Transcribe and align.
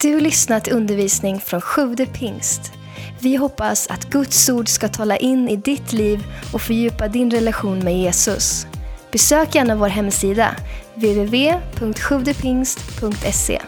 Du 0.00 0.20
lyssnat 0.20 0.64
till 0.64 0.72
undervisning 0.72 1.40
från 1.40 1.60
Sjude 1.60 2.06
pingst. 2.06 2.72
Vi 3.20 3.36
hoppas 3.36 3.86
att 3.86 4.10
Guds 4.10 4.48
ord 4.48 4.68
ska 4.68 4.88
tala 4.88 5.16
in 5.16 5.48
i 5.48 5.56
ditt 5.56 5.92
liv 5.92 6.24
och 6.52 6.62
fördjupa 6.62 7.08
din 7.08 7.30
relation 7.30 7.78
med 7.78 7.98
Jesus. 7.98 8.66
Besök 9.12 9.54
gärna 9.54 9.76
vår 9.76 9.88
hemsida, 9.88 10.56
www.sjuvdepingst.se. 10.94 13.62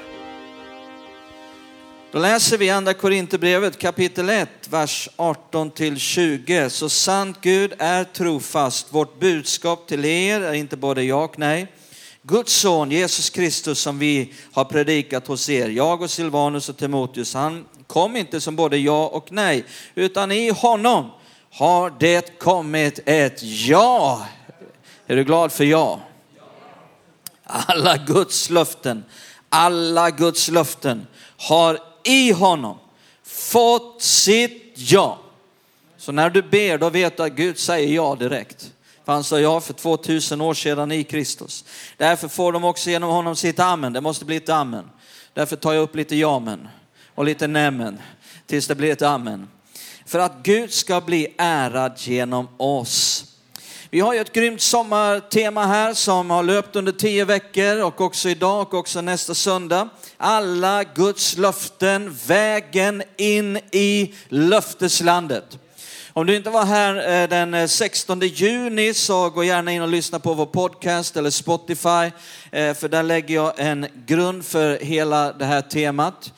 Då 2.12 2.18
läser 2.18 2.58
vi 2.58 2.70
andra 2.70 2.94
Korinthierbrevet 2.94 3.78
kapitel 3.78 4.28
1, 4.28 4.48
vers 4.70 5.08
18-20. 5.16 6.68
Så 6.68 6.88
sant 6.88 7.38
Gud 7.40 7.72
är 7.78 8.04
trofast, 8.04 8.86
vårt 8.90 9.20
budskap 9.20 9.86
till 9.86 10.04
er 10.04 10.40
är 10.40 10.52
inte 10.52 10.76
både 10.76 11.02
ja 11.02 11.24
och 11.24 11.38
nej. 11.38 11.66
Guds 12.28 12.52
son 12.52 12.90
Jesus 12.90 13.30
Kristus 13.30 13.80
som 13.80 13.98
vi 13.98 14.32
har 14.52 14.64
predikat 14.64 15.26
hos 15.26 15.48
er, 15.48 15.68
jag 15.68 16.02
och 16.02 16.10
Silvanus 16.10 16.68
och 16.68 16.76
Timoteus, 16.76 17.34
han 17.34 17.64
kom 17.86 18.16
inte 18.16 18.40
som 18.40 18.56
både 18.56 18.78
ja 18.78 19.06
och 19.06 19.32
nej, 19.32 19.64
utan 19.94 20.32
i 20.32 20.50
honom 20.50 21.10
har 21.50 21.92
det 22.00 22.38
kommit 22.38 23.00
ett 23.06 23.42
ja. 23.42 24.26
Är 25.06 25.16
du 25.16 25.24
glad 25.24 25.52
för 25.52 25.64
ja? 25.64 26.00
Alla 27.44 27.96
Guds 27.96 28.50
löften, 28.50 29.04
alla 29.48 30.10
Guds 30.10 30.48
löften 30.48 31.06
har 31.36 31.78
i 32.04 32.32
honom 32.32 32.78
fått 33.24 34.02
sitt 34.02 34.72
ja. 34.74 35.18
Så 35.98 36.12
när 36.12 36.30
du 36.30 36.42
ber, 36.42 36.78
då 36.78 36.90
vet 36.90 37.16
du 37.16 37.22
att 37.22 37.32
Gud 37.32 37.58
säger 37.58 37.94
ja 37.94 38.14
direkt 38.14 38.72
fanns 39.08 39.30
han 39.30 39.38
sa 39.38 39.40
ja 39.40 39.60
för 39.60 39.72
2000 39.72 40.40
år 40.40 40.54
sedan 40.54 40.92
i 40.92 41.04
Kristus. 41.04 41.64
Därför 41.96 42.28
får 42.28 42.52
de 42.52 42.64
också 42.64 42.90
genom 42.90 43.10
honom 43.10 43.36
sitt 43.36 43.60
amen. 43.60 43.92
Det 43.92 44.00
måste 44.00 44.24
bli 44.24 44.36
ett 44.36 44.48
amen. 44.48 44.90
Därför 45.34 45.56
tar 45.56 45.72
jag 45.72 45.82
upp 45.82 45.96
lite 45.96 46.16
jamen 46.16 46.68
och 47.14 47.24
lite 47.24 47.46
nämen 47.46 47.98
tills 48.46 48.66
det 48.66 48.74
blir 48.74 48.92
ett 48.92 49.02
amen. 49.02 49.48
För 50.06 50.18
att 50.18 50.32
Gud 50.42 50.72
ska 50.72 51.00
bli 51.00 51.34
ärad 51.38 51.92
genom 51.96 52.48
oss. 52.56 53.24
Vi 53.90 54.00
har 54.00 54.14
ju 54.14 54.20
ett 54.20 54.32
grymt 54.32 54.60
sommartema 54.60 55.66
här 55.66 55.94
som 55.94 56.30
har 56.30 56.42
löpt 56.42 56.76
under 56.76 56.92
tio 56.92 57.24
veckor 57.24 57.82
och 57.82 58.00
också 58.00 58.28
idag 58.28 58.60
och 58.60 58.74
också 58.74 59.00
nästa 59.00 59.34
söndag. 59.34 59.88
Alla 60.16 60.84
Guds 60.84 61.36
löften, 61.36 62.16
vägen 62.26 63.02
in 63.16 63.56
i 63.72 64.14
löfteslandet. 64.28 65.58
Om 66.12 66.26
du 66.26 66.36
inte 66.36 66.50
var 66.50 66.64
här 66.64 67.22
eh, 67.22 67.28
den 67.28 67.54
eh, 67.54 67.66
16 67.66 68.20
juni 68.20 68.94
så 68.94 69.30
gå 69.30 69.44
gärna 69.44 69.72
in 69.72 69.82
och 69.82 69.88
lyssna 69.88 70.18
på 70.18 70.34
vår 70.34 70.46
podcast 70.46 71.16
eller 71.16 71.30
Spotify. 71.30 72.10
Eh, 72.52 72.74
för 72.74 72.88
där 72.88 73.02
lägger 73.02 73.34
jag 73.34 73.52
en 73.56 73.86
grund 74.06 74.44
för 74.44 74.78
hela 74.78 75.32
det 75.32 75.44
här 75.44 75.60
temat. 75.60 76.32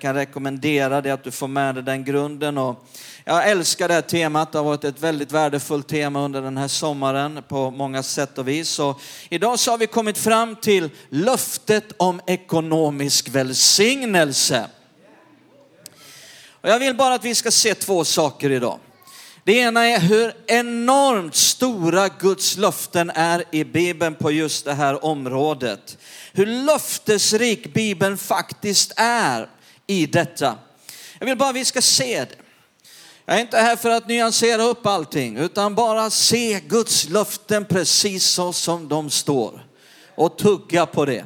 Kan 0.00 0.14
rekommendera 0.14 1.00
det 1.00 1.10
att 1.10 1.24
du 1.24 1.30
får 1.30 1.48
med 1.48 1.74
dig 1.74 1.84
den 1.84 2.04
grunden. 2.04 2.58
Och 2.58 2.86
jag 3.24 3.50
älskar 3.50 3.88
det 3.88 3.94
här 3.94 4.00
temat. 4.00 4.52
Det 4.52 4.58
har 4.58 4.64
varit 4.64 4.84
ett 4.84 5.00
väldigt 5.00 5.32
värdefullt 5.32 5.88
tema 5.88 6.24
under 6.24 6.42
den 6.42 6.56
här 6.56 6.68
sommaren 6.68 7.42
på 7.48 7.70
många 7.70 8.02
sätt 8.02 8.38
och 8.38 8.48
vis. 8.48 8.78
Och 8.78 9.00
idag 9.28 9.58
så 9.58 9.70
har 9.70 9.78
vi 9.78 9.86
kommit 9.86 10.18
fram 10.18 10.56
till 10.56 10.90
löftet 11.08 11.84
om 11.96 12.20
ekonomisk 12.26 13.28
välsignelse. 13.28 14.66
Och 16.60 16.68
jag 16.68 16.78
vill 16.78 16.96
bara 16.96 17.14
att 17.14 17.24
vi 17.24 17.34
ska 17.34 17.50
se 17.50 17.74
två 17.74 18.04
saker 18.04 18.50
idag. 18.50 18.78
Det 19.48 19.54
ena 19.54 19.86
är 19.86 20.00
hur 20.00 20.32
enormt 20.46 21.34
stora 21.34 22.08
Guds 22.08 22.56
löften 22.56 23.10
är 23.10 23.44
i 23.52 23.64
Bibeln 23.64 24.14
på 24.14 24.30
just 24.30 24.64
det 24.64 24.74
här 24.74 25.04
området. 25.04 25.98
Hur 26.32 26.46
löftesrik 26.46 27.74
Bibeln 27.74 28.18
faktiskt 28.18 28.92
är 28.96 29.48
i 29.86 30.06
detta. 30.06 30.58
Jag 31.18 31.26
vill 31.26 31.38
bara 31.38 31.48
att 31.48 31.56
vi 31.56 31.64
ska 31.64 31.82
se 31.82 32.20
det. 32.20 32.36
Jag 33.24 33.36
är 33.36 33.40
inte 33.40 33.56
här 33.56 33.76
för 33.76 33.90
att 33.90 34.08
nyansera 34.08 34.62
upp 34.62 34.86
allting, 34.86 35.36
utan 35.36 35.74
bara 35.74 36.10
se 36.10 36.60
Guds 36.66 37.08
löften 37.08 37.64
precis 37.64 38.24
så 38.24 38.52
som 38.52 38.88
de 38.88 39.10
står 39.10 39.66
och 40.14 40.38
tugga 40.38 40.86
på 40.86 41.04
det. 41.04 41.24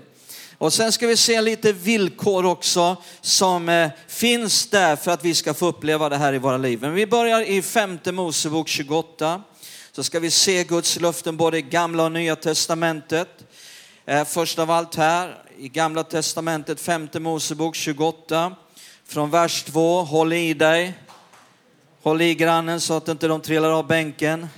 Och 0.62 0.72
sen 0.72 0.92
ska 0.92 1.06
vi 1.06 1.16
se 1.16 1.40
lite 1.40 1.72
villkor 1.72 2.46
också 2.46 2.96
som 3.20 3.68
eh, 3.68 3.90
finns 4.06 4.66
där 4.66 4.96
för 4.96 5.10
att 5.10 5.24
vi 5.24 5.34
ska 5.34 5.54
få 5.54 5.66
uppleva 5.66 6.08
det 6.08 6.16
här 6.16 6.32
i 6.32 6.38
våra 6.38 6.56
liv. 6.56 6.78
Men 6.80 6.94
vi 6.94 7.06
börjar 7.06 7.40
i 7.40 7.62
femte 7.62 8.12
Mosebok 8.12 8.68
28. 8.68 9.42
Så 9.92 10.04
ska 10.04 10.20
vi 10.20 10.30
se 10.30 10.64
Guds 10.64 11.00
löften 11.00 11.36
både 11.36 11.58
i 11.58 11.62
gamla 11.62 12.04
och 12.04 12.12
nya 12.12 12.36
testamentet. 12.36 13.28
Eh, 14.06 14.24
först 14.24 14.58
av 14.58 14.70
allt 14.70 14.94
här 14.94 15.42
i 15.58 15.68
gamla 15.68 16.04
testamentet, 16.04 16.80
femte 16.80 17.20
Mosebok 17.20 17.74
28. 17.74 18.56
Från 19.06 19.30
vers 19.30 19.62
2, 19.62 20.02
håll 20.02 20.32
i 20.32 20.54
dig. 20.54 20.94
Håll 22.02 22.20
i 22.20 22.34
grannen 22.34 22.80
så 22.80 22.94
att 22.94 23.08
inte 23.08 23.28
de 23.28 23.40
trillar 23.40 23.70
av 23.70 23.86
bänken. 23.86 24.48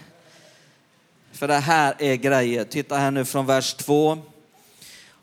För 1.32 1.48
det 1.48 1.58
här 1.58 1.94
är 1.98 2.14
grejer. 2.14 2.64
Titta 2.64 2.96
här 2.96 3.10
nu 3.10 3.24
från 3.24 3.46
vers 3.46 3.74
2. 3.74 4.33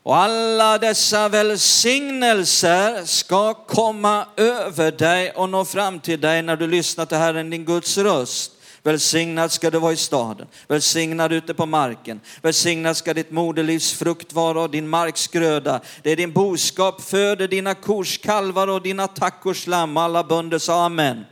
Och 0.02 0.16
alla 0.16 0.78
dessa 0.78 1.28
välsignelser 1.28 3.04
ska 3.04 3.54
komma 3.54 4.26
över 4.36 4.92
dig 4.92 5.30
och 5.30 5.48
nå 5.48 5.64
fram 5.64 6.00
till 6.00 6.20
dig 6.20 6.42
när 6.42 6.56
du 6.56 6.66
lyssnar 6.66 7.06
till 7.06 7.16
Herren 7.16 7.50
din 7.50 7.64
Guds 7.64 7.98
röst. 7.98 8.52
Välsignad 8.84 9.52
ska 9.52 9.70
du 9.70 9.78
vara 9.78 9.92
i 9.92 9.96
staden, 9.96 10.46
välsignad 10.68 11.32
ute 11.32 11.54
på 11.54 11.66
marken. 11.66 12.20
Välsignad 12.42 12.96
ska 12.96 13.14
ditt 13.14 13.30
moderlivs 13.30 13.92
frukt 13.92 14.32
vara 14.32 14.62
och 14.62 14.70
din 14.70 14.88
marks 14.88 15.26
gröda. 15.26 15.80
Det 16.02 16.10
är 16.10 16.16
din 16.16 16.32
boskap 16.32 17.00
föder 17.00 17.48
dina 17.48 17.74
kors 17.74 18.18
kalvar 18.18 18.68
och 18.68 18.82
dina 18.82 19.08
tackors 19.08 19.66
lamm. 19.66 19.96
Alla 19.96 20.24
bönder 20.24 20.58
sa 20.58 20.84
amen. 20.84 21.24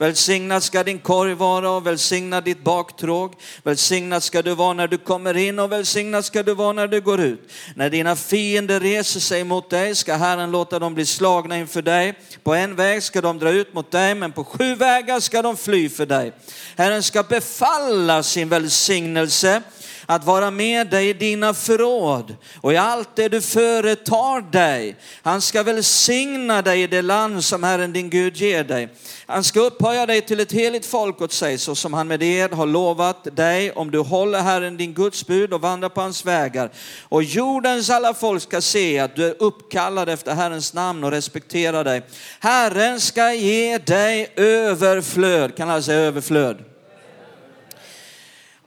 Välsignad 0.00 0.62
ska 0.62 0.84
din 0.84 0.98
korg 0.98 1.34
vara 1.34 1.70
och 1.70 1.86
välsignad 1.86 2.44
ditt 2.44 2.64
baktråg. 2.64 3.34
Välsignad 3.62 4.22
ska 4.22 4.42
du 4.42 4.54
vara 4.54 4.72
när 4.72 4.88
du 4.88 4.98
kommer 4.98 5.36
in 5.36 5.58
och 5.58 5.72
välsignad 5.72 6.24
ska 6.24 6.42
du 6.42 6.54
vara 6.54 6.72
när 6.72 6.86
du 6.86 7.00
går 7.00 7.20
ut. 7.20 7.52
När 7.74 7.90
dina 7.90 8.16
fiender 8.16 8.80
reser 8.80 9.20
sig 9.20 9.44
mot 9.44 9.70
dig 9.70 9.94
ska 9.94 10.14
Herren 10.16 10.50
låta 10.50 10.78
dem 10.78 10.94
bli 10.94 11.06
slagna 11.06 11.58
inför 11.58 11.82
dig. 11.82 12.14
På 12.42 12.54
en 12.54 12.76
väg 12.76 13.02
ska 13.02 13.20
de 13.20 13.38
dra 13.38 13.50
ut 13.50 13.74
mot 13.74 13.90
dig, 13.90 14.14
men 14.14 14.32
på 14.32 14.44
sju 14.44 14.74
vägar 14.74 15.20
ska 15.20 15.42
de 15.42 15.56
fly 15.56 15.88
för 15.88 16.06
dig. 16.06 16.32
Herren 16.76 17.02
ska 17.02 17.22
befalla 17.22 18.22
sin 18.22 18.48
välsignelse 18.48 19.62
att 20.10 20.24
vara 20.24 20.50
med 20.50 20.86
dig 20.86 21.08
i 21.08 21.12
dina 21.12 21.54
förråd 21.54 22.36
och 22.60 22.72
i 22.72 22.76
allt 22.76 23.16
det 23.16 23.28
du 23.28 23.40
företar 23.40 24.50
dig. 24.50 24.96
Han 25.22 25.40
ska 25.40 25.62
välsigna 25.62 26.62
dig 26.62 26.82
i 26.82 26.86
det 26.86 27.02
land 27.02 27.44
som 27.44 27.62
Herren 27.62 27.92
din 27.92 28.10
Gud 28.10 28.36
ger 28.36 28.64
dig. 28.64 28.88
Han 29.26 29.44
ska 29.44 29.60
upphöja 29.60 30.06
dig 30.06 30.20
till 30.20 30.40
ett 30.40 30.52
heligt 30.52 30.86
folk 30.86 31.20
åt 31.20 31.32
sig, 31.32 31.58
så 31.58 31.74
som 31.74 31.94
han 31.94 32.08
med 32.08 32.22
ed 32.22 32.52
har 32.52 32.66
lovat 32.66 33.36
dig, 33.36 33.72
om 33.72 33.90
du 33.90 33.98
håller 33.98 34.40
Herren 34.40 34.76
din 34.76 34.94
Guds 34.94 35.26
bud 35.26 35.52
och 35.52 35.60
vandrar 35.60 35.88
på 35.88 36.00
hans 36.00 36.26
vägar. 36.26 36.70
Och 37.02 37.22
jordens 37.22 37.90
alla 37.90 38.14
folk 38.14 38.42
ska 38.42 38.60
se 38.60 38.98
att 38.98 39.16
du 39.16 39.26
är 39.26 39.34
uppkallad 39.38 40.08
efter 40.08 40.34
Herrens 40.34 40.74
namn 40.74 41.04
och 41.04 41.10
respekterar 41.10 41.84
dig. 41.84 42.02
Herren 42.40 43.00
ska 43.00 43.32
ge 43.32 43.78
dig 43.78 44.32
överflöd, 44.36 45.56
kan 45.56 45.70
alla 45.70 45.82
säga 45.82 45.98
överflöd? 45.98 46.64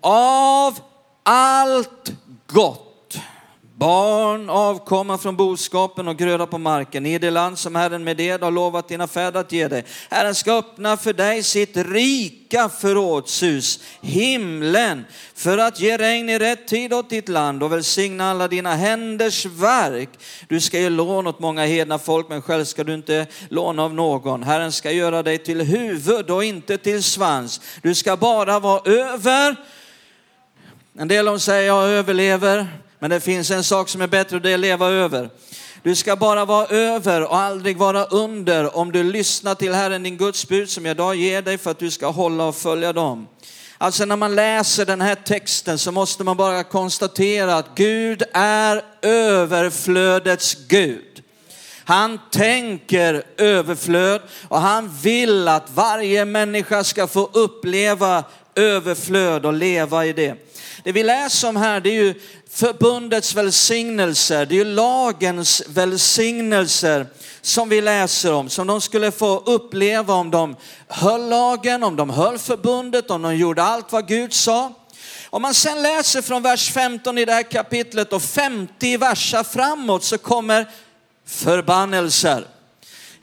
Av 0.02 0.93
allt 1.24 2.14
gott. 2.48 2.90
Barn, 3.76 4.50
avkomma 4.50 5.18
från 5.18 5.36
boskapen 5.36 6.08
och 6.08 6.18
gröda 6.18 6.46
på 6.46 6.58
marken 6.58 7.06
i 7.06 7.20
det 7.20 7.32
land 7.32 7.60
som 7.60 7.76
Herren 7.76 8.04
med 8.04 8.18
det 8.18 8.42
har 8.42 8.52
lovat 8.52 8.88
dina 8.88 9.08
fäder 9.08 9.40
att 9.40 9.52
ge 9.52 9.68
dig. 9.68 9.86
Herren 10.10 10.36
ska 10.36 10.58
öppna 10.58 10.98
för 10.98 11.14
dig 11.14 11.44
sitt 11.44 11.78
rika 11.78 12.70
förrådshus, 12.70 13.80
himlen, 14.02 15.06
för 15.36 15.58
att 15.58 15.80
ge 15.80 15.98
regn 15.98 16.30
i 16.30 16.40
rätt 16.40 16.68
tid 16.68 16.94
åt 16.94 17.10
ditt 17.10 17.30
land 17.30 17.64
och 17.64 17.72
välsigna 17.72 18.32
alla 18.32 18.48
dina 18.48 18.76
händers 18.76 19.46
verk. 19.46 20.10
Du 20.48 20.60
ska 20.60 20.80
ge 20.80 20.90
lån 20.90 21.28
åt 21.28 21.40
många 21.40 21.66
hedna 21.66 22.00
folk, 22.00 22.30
men 22.30 22.42
själv 22.42 22.66
ska 22.66 22.84
du 22.84 22.94
inte 22.94 23.28
låna 23.50 23.84
av 23.84 23.94
någon. 23.94 24.44
Herren 24.44 24.72
ska 24.72 24.92
göra 24.92 25.24
dig 25.24 25.38
till 25.38 25.62
huvud 25.62 26.30
och 26.30 26.44
inte 26.44 26.78
till 26.78 27.04
svans. 27.04 27.62
Du 27.82 27.96
ska 27.96 28.18
bara 28.18 28.60
vara 28.60 28.92
över 28.92 29.56
en 30.98 31.08
del 31.08 31.28
av 31.28 31.34
dem 31.34 31.40
säger 31.40 31.68
jag 31.68 31.90
överlever, 31.90 32.68
men 33.00 33.10
det 33.10 33.20
finns 33.20 33.52
en 33.52 33.64
sak 33.64 33.90
som 33.90 34.02
är 34.02 34.08
bättre 34.08 34.36
och 34.36 34.42
det 34.42 34.50
är 34.50 34.54
att 34.54 34.60
leva 34.60 34.88
över. 34.88 35.30
Du 35.84 35.96
ska 35.96 36.16
bara 36.16 36.46
vara 36.46 36.68
över 36.68 37.22
och 37.24 37.38
aldrig 37.38 37.78
vara 37.78 38.06
under 38.06 38.78
om 38.78 38.92
du 38.92 39.04
lyssnar 39.04 39.56
till 39.56 39.74
Herren 39.74 40.04
din 40.04 40.18
Guds 40.18 40.48
bud 40.48 40.70
som 40.70 40.86
jag 40.86 40.96
idag 40.96 41.16
ger 41.16 41.42
dig 41.42 41.58
för 41.58 41.72
att 41.72 41.80
du 41.80 41.92
ska 41.92 42.08
hålla 42.08 42.44
och 42.44 42.56
följa 42.56 42.94
dem. 42.94 43.28
Alltså 43.78 44.06
när 44.06 44.16
man 44.16 44.36
läser 44.36 44.86
den 44.86 45.02
här 45.02 45.16
texten 45.16 45.78
så 45.78 45.92
måste 45.92 46.24
man 46.24 46.38
bara 46.38 46.64
konstatera 46.64 47.56
att 47.56 47.76
Gud 47.76 48.24
är 48.34 48.82
överflödets 49.02 50.58
Gud. 50.68 51.24
Han 51.86 52.20
tänker 52.32 53.24
överflöd 53.38 54.22
och 54.48 54.62
han 54.62 54.90
vill 55.04 55.48
att 55.48 55.70
varje 55.74 56.26
människa 56.26 56.84
ska 56.84 57.08
få 57.08 57.30
uppleva 57.34 58.24
överflöd 58.56 59.46
och 59.46 59.54
leva 59.54 60.06
i 60.06 60.14
det. 60.14 60.36
Det 60.84 60.92
vi 60.92 61.04
läser 61.04 61.48
om 61.48 61.56
här 61.56 61.80
det 61.80 61.90
är 61.90 62.04
ju 62.04 62.14
förbundets 62.50 63.36
välsignelser, 63.36 64.46
det 64.46 64.56
är 64.56 64.58
ju 64.58 64.66
lagens 64.66 65.64
välsignelser 65.68 67.08
som 67.42 67.70
vi 67.70 67.82
läser 67.82 68.34
om, 68.34 68.50
som 68.50 68.68
de 68.68 68.82
skulle 68.82 69.12
få 69.12 69.40
uppleva 69.40 70.14
om 70.14 70.32
de 70.32 70.56
höll 70.88 71.30
lagen, 71.30 71.84
om 71.84 71.96
de 71.96 72.10
höll 72.10 72.38
förbundet, 72.38 73.12
om 73.12 73.22
de 73.22 73.36
gjorde 73.36 73.64
allt 73.64 73.92
vad 73.92 74.08
Gud 74.08 74.34
sa. 74.34 74.74
Om 75.30 75.42
man 75.42 75.54
sen 75.54 75.82
läser 75.82 76.22
från 76.22 76.42
vers 76.42 76.72
15 76.72 77.18
i 77.18 77.26
det 77.26 77.34
här 77.34 77.52
kapitlet 77.52 78.14
och 78.14 78.22
50 78.22 78.98
verser 78.98 79.44
framåt 79.44 80.04
så 80.04 80.18
kommer 80.18 80.70
förbannelser. 81.26 82.48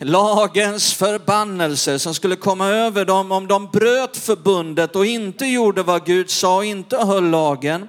Lagens 0.02 0.94
förbannelser 0.94 1.98
som 1.98 2.14
skulle 2.14 2.36
komma 2.36 2.68
över 2.68 3.04
dem 3.04 3.32
om 3.32 3.46
de 3.46 3.66
bröt 3.66 4.16
förbundet 4.16 4.96
och 4.96 5.06
inte 5.06 5.46
gjorde 5.46 5.82
vad 5.82 6.06
Gud 6.06 6.30
sa 6.30 6.56
och 6.56 6.64
inte 6.64 6.96
höll 6.96 7.30
lagen. 7.30 7.88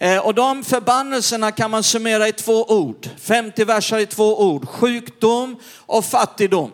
Eh, 0.00 0.18
och 0.18 0.34
de 0.34 0.64
förbannelserna 0.64 1.52
kan 1.52 1.70
man 1.70 1.82
summera 1.82 2.28
i 2.28 2.32
två 2.32 2.64
ord, 2.64 3.08
50 3.20 3.64
verser 3.64 3.98
i 3.98 4.06
två 4.06 4.42
ord, 4.42 4.68
sjukdom 4.68 5.56
och 5.76 6.04
fattigdom. 6.04 6.70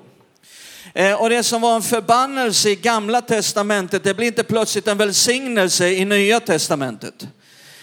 Eh, 0.95 1.23
och 1.23 1.31
det 1.31 1.43
som 1.43 1.63
var 1.63 1.77
en 1.77 1.83
förbannelse 1.83 2.71
i 2.71 2.77
gamla 2.77 3.21
testamentet, 3.21 4.05
det 4.05 4.15
blir 4.15 4.27
inte 4.27 4.45
plötsligt 4.45 4.89
en 4.89 4.99
välsignelse 4.99 5.89
i 5.89 6.05
nya 6.05 6.41
testamentet. 6.41 7.27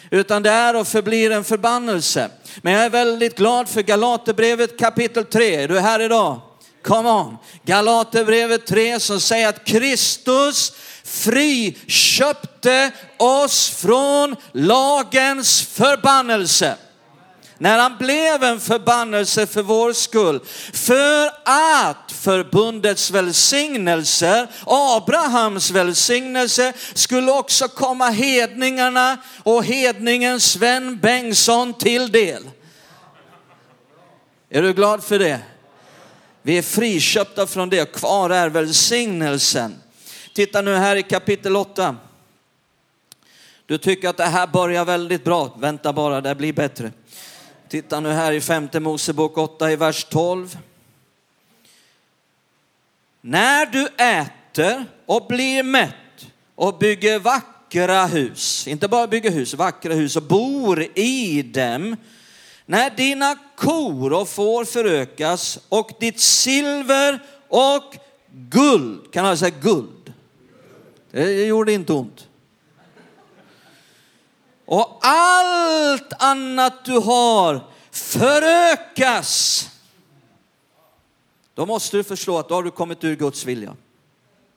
Utan 0.09 0.44
det 0.44 0.50
är 0.50 0.75
och 0.75 0.88
förblir 0.88 1.31
en 1.31 1.44
förbannelse. 1.44 2.30
Men 2.62 2.74
jag 2.74 2.86
är 2.86 2.89
väldigt 2.89 3.38
glad 3.38 3.69
för 3.69 3.81
Galaterbrevet 3.81 4.80
kapitel 4.80 5.25
3. 5.25 5.56
Är 5.56 5.68
du 5.68 5.80
här 5.80 6.00
idag? 6.00 6.42
Come 6.85 7.09
on. 7.09 7.37
Galaterbrevet 7.63 8.65
3 8.65 8.99
som 8.99 9.19
säger 9.19 9.49
att 9.49 9.65
Kristus 9.65 10.71
friköpte 11.03 12.91
oss 13.17 13.69
från 13.69 14.35
lagens 14.51 15.61
förbannelse. 15.61 16.75
När 17.57 17.79
han 17.79 17.97
blev 17.97 18.43
en 18.43 18.59
förbannelse 18.59 19.47
för 19.47 19.61
vår 19.61 19.93
skull. 19.93 20.39
För 20.73 21.27
att 21.45 22.11
förbundets 22.11 23.11
välsignelser, 23.11 24.47
Abrahams 24.65 25.71
välsignelse, 25.71 26.73
skulle 26.93 27.31
också 27.31 27.67
komma 27.67 28.09
hedningarna 28.09 29.17
och 29.43 29.65
hedningen 29.65 30.39
Sven 30.39 30.99
Bengtsson 30.99 31.73
till 31.73 32.11
del. 32.11 32.49
Är 34.49 34.61
du 34.61 34.73
glad 34.73 35.03
för 35.03 35.19
det? 35.19 35.39
Vi 36.45 36.57
är 36.57 36.62
friköpta 36.62 37.47
från 37.47 37.69
det, 37.69 37.94
kvar 37.94 38.30
är 38.30 38.50
välsignelsen. 38.50 39.75
Titta 40.33 40.62
nu 40.62 40.75
här 40.75 40.95
i 40.95 41.03
kapitel 41.03 41.56
8. 41.56 41.95
Du 43.65 43.77
tycker 43.77 44.09
att 44.09 44.18
det 44.18 44.25
här 44.25 44.47
börjar 44.47 44.86
väldigt 44.86 45.24
bra. 45.24 45.56
Vänta 45.59 45.94
bara, 45.94 46.21
det 46.21 46.36
blir 46.36 46.53
bättre. 46.53 46.92
Titta 47.68 48.00
nu 48.00 48.09
här 48.09 48.31
i 48.31 48.42
femte 48.42 48.80
Mosebok 48.80 49.38
8 49.38 49.71
i 49.71 49.75
vers 49.75 50.03
12. 50.03 50.57
När 53.21 53.65
du 53.65 53.88
äter 53.88 54.86
och 55.06 55.27
blir 55.27 55.63
mätt 55.63 56.27
och 56.56 56.77
bygger 56.77 57.19
vackra 57.19 58.06
hus, 58.06 58.68
inte 58.68 58.88
bara 58.88 59.07
bygger 59.07 59.31
hus, 59.31 59.53
vackra 59.53 59.94
hus 59.94 60.15
och 60.15 60.24
bor 60.24 60.88
i 61.00 61.42
dem. 61.42 61.95
När 62.65 62.89
dina 62.89 63.35
kor 63.56 64.13
och 64.13 64.29
får 64.29 64.65
förökas 64.65 65.59
och 65.69 65.91
ditt 66.00 66.19
silver 66.19 67.19
och 67.47 67.95
guld, 68.31 69.12
kan 69.12 69.25
jag 69.25 69.38
säga 69.38 69.56
guld? 69.62 70.13
Det 71.12 71.45
gjorde 71.45 71.73
inte 71.73 71.94
ont. 71.94 72.27
Och 74.65 75.00
allt 75.01 76.13
annat 76.19 76.85
du 76.85 77.00
har 77.00 77.62
förökas. 77.91 79.69
Då 81.53 81.65
måste 81.65 81.97
du 81.97 82.03
förstå 82.03 82.38
att 82.38 82.50
då 82.50 82.56
har 82.56 82.63
du 82.63 82.71
kommit 82.71 83.03
ur 83.03 83.15
Guds 83.15 83.45
vilja. 83.45 83.75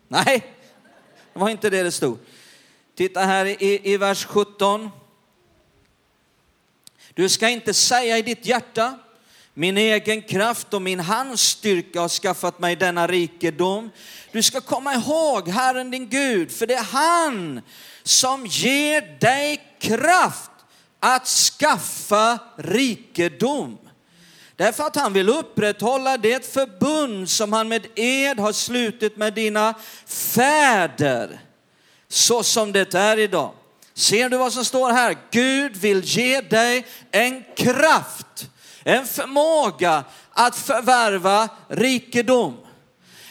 Nej, 0.09 0.55
det 1.33 1.39
var 1.39 1.49
inte 1.49 1.71
det 1.71 1.83
det 1.83 1.93
stod. 1.93 2.19
Titta 2.95 3.21
här 3.21 3.47
i, 3.47 3.93
i 3.93 3.97
vers 3.97 4.25
17. 4.25 4.91
Du 7.19 7.29
ska 7.29 7.49
inte 7.49 7.75
säga 7.75 8.19
i 8.19 8.23
ditt 8.23 8.47
hjärta, 8.47 8.99
min 9.55 9.79
egen 9.79 10.23
kraft 10.23 10.75
och 10.75 10.83
min 10.83 11.01
hands 11.01 11.43
styrka 11.43 12.01
har 12.01 12.09
skaffat 12.09 12.59
mig 12.59 12.77
denna 12.77 13.07
rikedom. 13.07 13.91
Du 14.33 14.43
ska 14.43 14.61
komma 14.61 14.95
ihåg 14.95 15.49
Herren 15.49 15.91
din 15.91 16.09
Gud, 16.09 16.53
för 16.53 16.67
det 16.67 16.75
är 16.75 16.83
han 16.83 17.61
som 18.03 18.47
ger 18.47 19.19
dig 19.21 19.77
kraft 19.79 20.51
att 21.01 21.27
skaffa 21.27 22.39
rikedom. 22.57 23.79
Därför 24.57 24.85
att 24.85 24.97
han 24.97 25.13
vill 25.13 25.29
upprätthålla 25.29 26.17
det 26.17 26.53
förbund 26.53 27.29
som 27.29 27.53
han 27.53 27.69
med 27.69 27.87
ed 27.95 28.39
har 28.39 28.53
slutit 28.53 29.17
med 29.17 29.35
dina 29.35 29.75
fäder, 30.07 31.41
så 32.09 32.43
som 32.43 32.73
det 32.73 32.95
är 32.95 33.19
idag. 33.19 33.53
Ser 33.99 34.29
du 34.29 34.37
vad 34.37 34.53
som 34.53 34.65
står 34.65 34.91
här? 34.91 35.17
Gud 35.31 35.77
vill 35.77 36.01
ge 36.05 36.41
dig 36.41 36.87
en 37.11 37.45
kraft, 37.57 38.51
en 38.85 39.07
förmåga 39.07 40.05
att 40.31 40.57
förvärva 40.57 41.49
rikedom. 41.69 42.57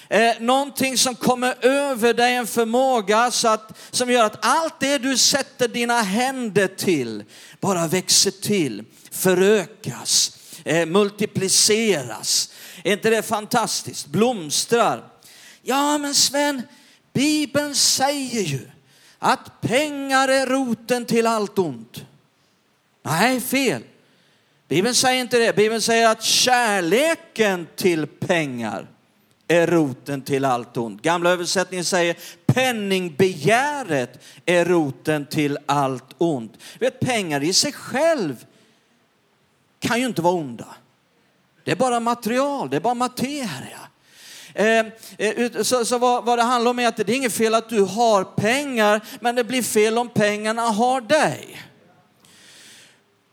Eh, 0.09 0.39
någonting 0.39 0.97
som 0.97 1.15
kommer 1.15 1.65
över 1.65 2.13
dig, 2.13 2.35
en 2.35 2.47
förmåga 2.47 3.31
så 3.31 3.47
att, 3.47 3.77
som 3.91 4.11
gör 4.11 4.23
att 4.23 4.45
allt 4.45 4.79
det 4.79 4.97
du 4.97 5.17
sätter 5.17 5.67
dina 5.67 6.01
händer 6.01 6.67
till 6.67 7.23
bara 7.59 7.87
växer 7.87 8.31
till, 8.31 8.83
förökas, 9.11 10.37
eh, 10.63 10.85
multipliceras. 10.85 12.49
Är 12.83 12.93
inte 12.93 13.09
det 13.09 13.21
fantastiskt? 13.21 14.07
Blomstrar. 14.07 15.03
Ja 15.61 15.97
men 15.97 16.15
Sven, 16.15 16.61
Bibeln 17.13 17.75
säger 17.75 18.41
ju 18.41 18.59
att 19.19 19.61
pengar 19.61 20.27
är 20.27 20.45
roten 20.45 21.05
till 21.05 21.27
allt 21.27 21.59
ont. 21.59 22.05
Nej, 23.03 23.41
fel. 23.41 23.83
Bibeln 24.67 24.95
säger 24.95 25.21
inte 25.21 25.39
det. 25.39 25.55
Bibeln 25.55 25.81
säger 25.81 26.09
att 26.09 26.23
kärleken 26.23 27.67
till 27.75 28.07
pengar 28.07 28.87
är 29.47 29.67
roten 29.67 30.21
till 30.21 30.45
allt 30.45 30.77
ont. 30.77 31.01
Gamla 31.01 31.29
översättningen 31.29 31.85
säger 31.85 32.17
penningbegäret 32.45 34.23
är 34.45 34.65
roten 34.65 35.25
till 35.25 35.57
allt 35.65 36.15
ont. 36.17 36.57
Vet, 36.79 36.99
pengar 36.99 37.43
i 37.43 37.53
sig 37.53 37.71
själv 37.71 38.45
kan 39.79 39.99
ju 39.99 40.05
inte 40.05 40.21
vara 40.21 40.33
onda. 40.33 40.75
Det 41.63 41.71
är 41.71 41.75
bara 41.75 41.99
material, 41.99 42.69
det 42.69 42.75
är 42.75 42.81
bara 42.81 42.93
materia. 42.93 43.86
Eh, 44.59 44.85
eh, 45.17 45.61
så, 45.61 45.85
så 45.85 45.97
vad, 45.97 46.25
vad 46.25 46.39
det 46.39 46.43
handlar 46.43 46.71
om 46.71 46.79
är 46.79 46.87
att 46.87 46.97
det 46.97 47.09
är 47.09 47.15
inget 47.15 47.33
fel 47.33 47.55
att 47.55 47.69
du 47.69 47.81
har 47.81 48.23
pengar, 48.23 49.01
men 49.19 49.35
det 49.35 49.43
blir 49.43 49.61
fel 49.61 49.97
om 49.97 50.09
pengarna 50.09 50.61
har 50.61 51.01
dig. 51.01 51.61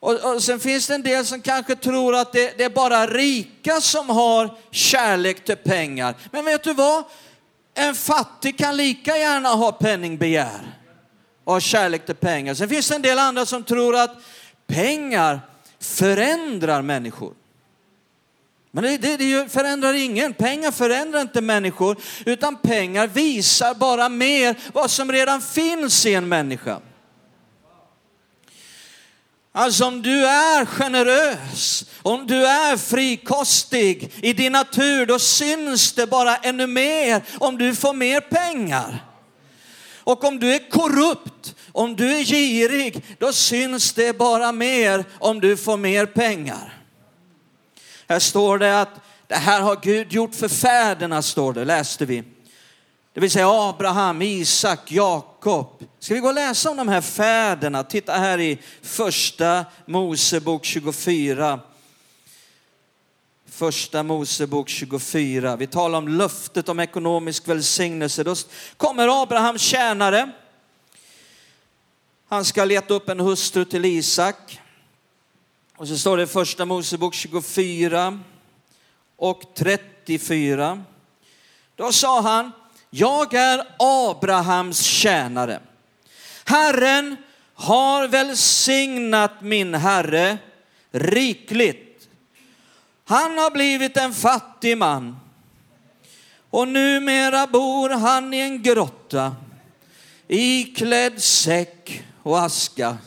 Och, 0.00 0.34
och 0.34 0.42
sen 0.42 0.60
finns 0.60 0.86
det 0.86 0.94
en 0.94 1.02
del 1.02 1.26
som 1.26 1.40
kanske 1.40 1.76
tror 1.76 2.14
att 2.14 2.32
det, 2.32 2.58
det 2.58 2.64
är 2.64 2.70
bara 2.70 3.06
rika 3.06 3.80
som 3.80 4.08
har 4.08 4.56
kärlek 4.70 5.44
till 5.44 5.56
pengar. 5.56 6.14
Men 6.30 6.44
vet 6.44 6.62
du 6.62 6.74
vad? 6.74 7.04
En 7.74 7.94
fattig 7.94 8.58
kan 8.58 8.76
lika 8.76 9.16
gärna 9.16 9.48
ha 9.48 9.72
penningbegär 9.72 10.78
och 11.44 11.52
ha 11.52 11.60
kärlek 11.60 12.06
till 12.06 12.14
pengar. 12.14 12.54
Sen 12.54 12.68
finns 12.68 12.88
det 12.88 12.94
en 12.94 13.02
del 13.02 13.18
andra 13.18 13.46
som 13.46 13.64
tror 13.64 13.96
att 13.96 14.16
pengar 14.66 15.40
förändrar 15.80 16.82
människor. 16.82 17.34
Men 18.74 18.84
det, 18.84 18.96
det, 18.96 19.16
det, 19.16 19.52
förändrar 19.52 19.92
ingen. 19.92 20.34
Pengar 20.34 20.70
förändrar 20.70 21.20
inte 21.20 21.40
människor, 21.40 21.96
utan 22.26 22.56
pengar 22.56 23.06
visar 23.06 23.74
bara 23.74 24.08
mer 24.08 24.56
vad 24.72 24.90
som 24.90 25.12
redan 25.12 25.42
finns 25.42 26.06
i 26.06 26.14
en 26.14 26.28
människa. 26.28 26.80
Alltså 29.52 29.84
om 29.84 30.02
du 30.02 30.26
är 30.26 30.66
generös, 30.66 31.84
om 32.02 32.26
du 32.26 32.46
är 32.46 32.76
frikostig 32.76 34.12
i 34.22 34.32
din 34.32 34.52
natur, 34.52 35.06
då 35.06 35.18
syns 35.18 35.92
det 35.92 36.06
bara 36.06 36.36
ännu 36.36 36.66
mer 36.66 37.22
om 37.38 37.58
du 37.58 37.74
får 37.74 37.92
mer 37.92 38.20
pengar. 38.20 39.04
Och 39.98 40.24
om 40.24 40.38
du 40.38 40.54
är 40.54 40.70
korrupt, 40.70 41.54
om 41.72 41.96
du 41.96 42.16
är 42.16 42.24
girig, 42.24 43.04
då 43.18 43.32
syns 43.32 43.92
det 43.92 44.18
bara 44.18 44.52
mer 44.52 45.04
om 45.18 45.40
du 45.40 45.56
får 45.56 45.76
mer 45.76 46.06
pengar. 46.06 46.83
Här 48.08 48.18
står 48.18 48.58
det 48.58 48.80
att 48.80 49.00
det 49.26 49.34
här 49.34 49.60
har 49.60 49.78
Gud 49.82 50.12
gjort 50.12 50.34
för 50.34 50.48
fäderna, 50.48 51.22
står 51.22 51.52
det, 51.52 51.64
läste 51.64 52.06
vi. 52.06 52.24
Det 53.12 53.20
vill 53.20 53.30
säga 53.30 53.50
Abraham, 53.50 54.22
Isak, 54.22 54.92
Jakob. 54.92 55.84
Ska 55.98 56.14
vi 56.14 56.20
gå 56.20 56.28
och 56.28 56.34
läsa 56.34 56.70
om 56.70 56.76
de 56.76 56.88
här 56.88 57.00
fäderna? 57.00 57.84
Titta 57.84 58.12
här 58.12 58.40
i 58.40 58.58
första 58.82 59.64
Mosebok 59.86 60.64
24. 60.64 61.60
Första 63.50 64.02
Mosebok 64.02 64.68
24. 64.68 65.56
Vi 65.56 65.66
talar 65.66 65.98
om 65.98 66.08
löftet 66.08 66.68
om 66.68 66.80
ekonomisk 66.80 67.48
välsignelse. 67.48 68.24
Då 68.24 68.34
kommer 68.76 69.22
Abrahams 69.22 69.62
tjänare 69.62 70.30
Han 72.28 72.44
ska 72.44 72.64
leta 72.64 72.94
upp 72.94 73.08
en 73.08 73.20
hustru 73.20 73.64
till 73.64 73.84
Isak. 73.84 74.60
Och 75.76 75.88
så 75.88 75.98
står 75.98 76.16
det 76.16 76.22
i 76.22 76.26
första 76.26 76.64
Mosebok 76.64 77.14
24 77.14 78.20
och 79.16 79.42
34. 79.54 80.84
Då 81.76 81.92
sa 81.92 82.20
han, 82.20 82.52
jag 82.90 83.34
är 83.34 83.66
Abrahams 83.78 84.80
tjänare. 84.80 85.60
Herren 86.44 87.16
har 87.54 88.08
välsignat 88.08 89.42
min 89.42 89.74
herre 89.74 90.38
rikligt. 90.90 92.08
Han 93.04 93.38
har 93.38 93.50
blivit 93.50 93.96
en 93.96 94.12
fattig 94.12 94.78
man 94.78 95.16
och 96.50 96.68
numera 96.68 97.46
bor 97.46 97.90
han 97.90 98.34
i 98.34 98.40
en 98.40 98.62
grotta 98.62 99.36
iklädd 100.28 101.22
säck 101.22 102.04
och 102.22 102.42
aska. 102.42 102.98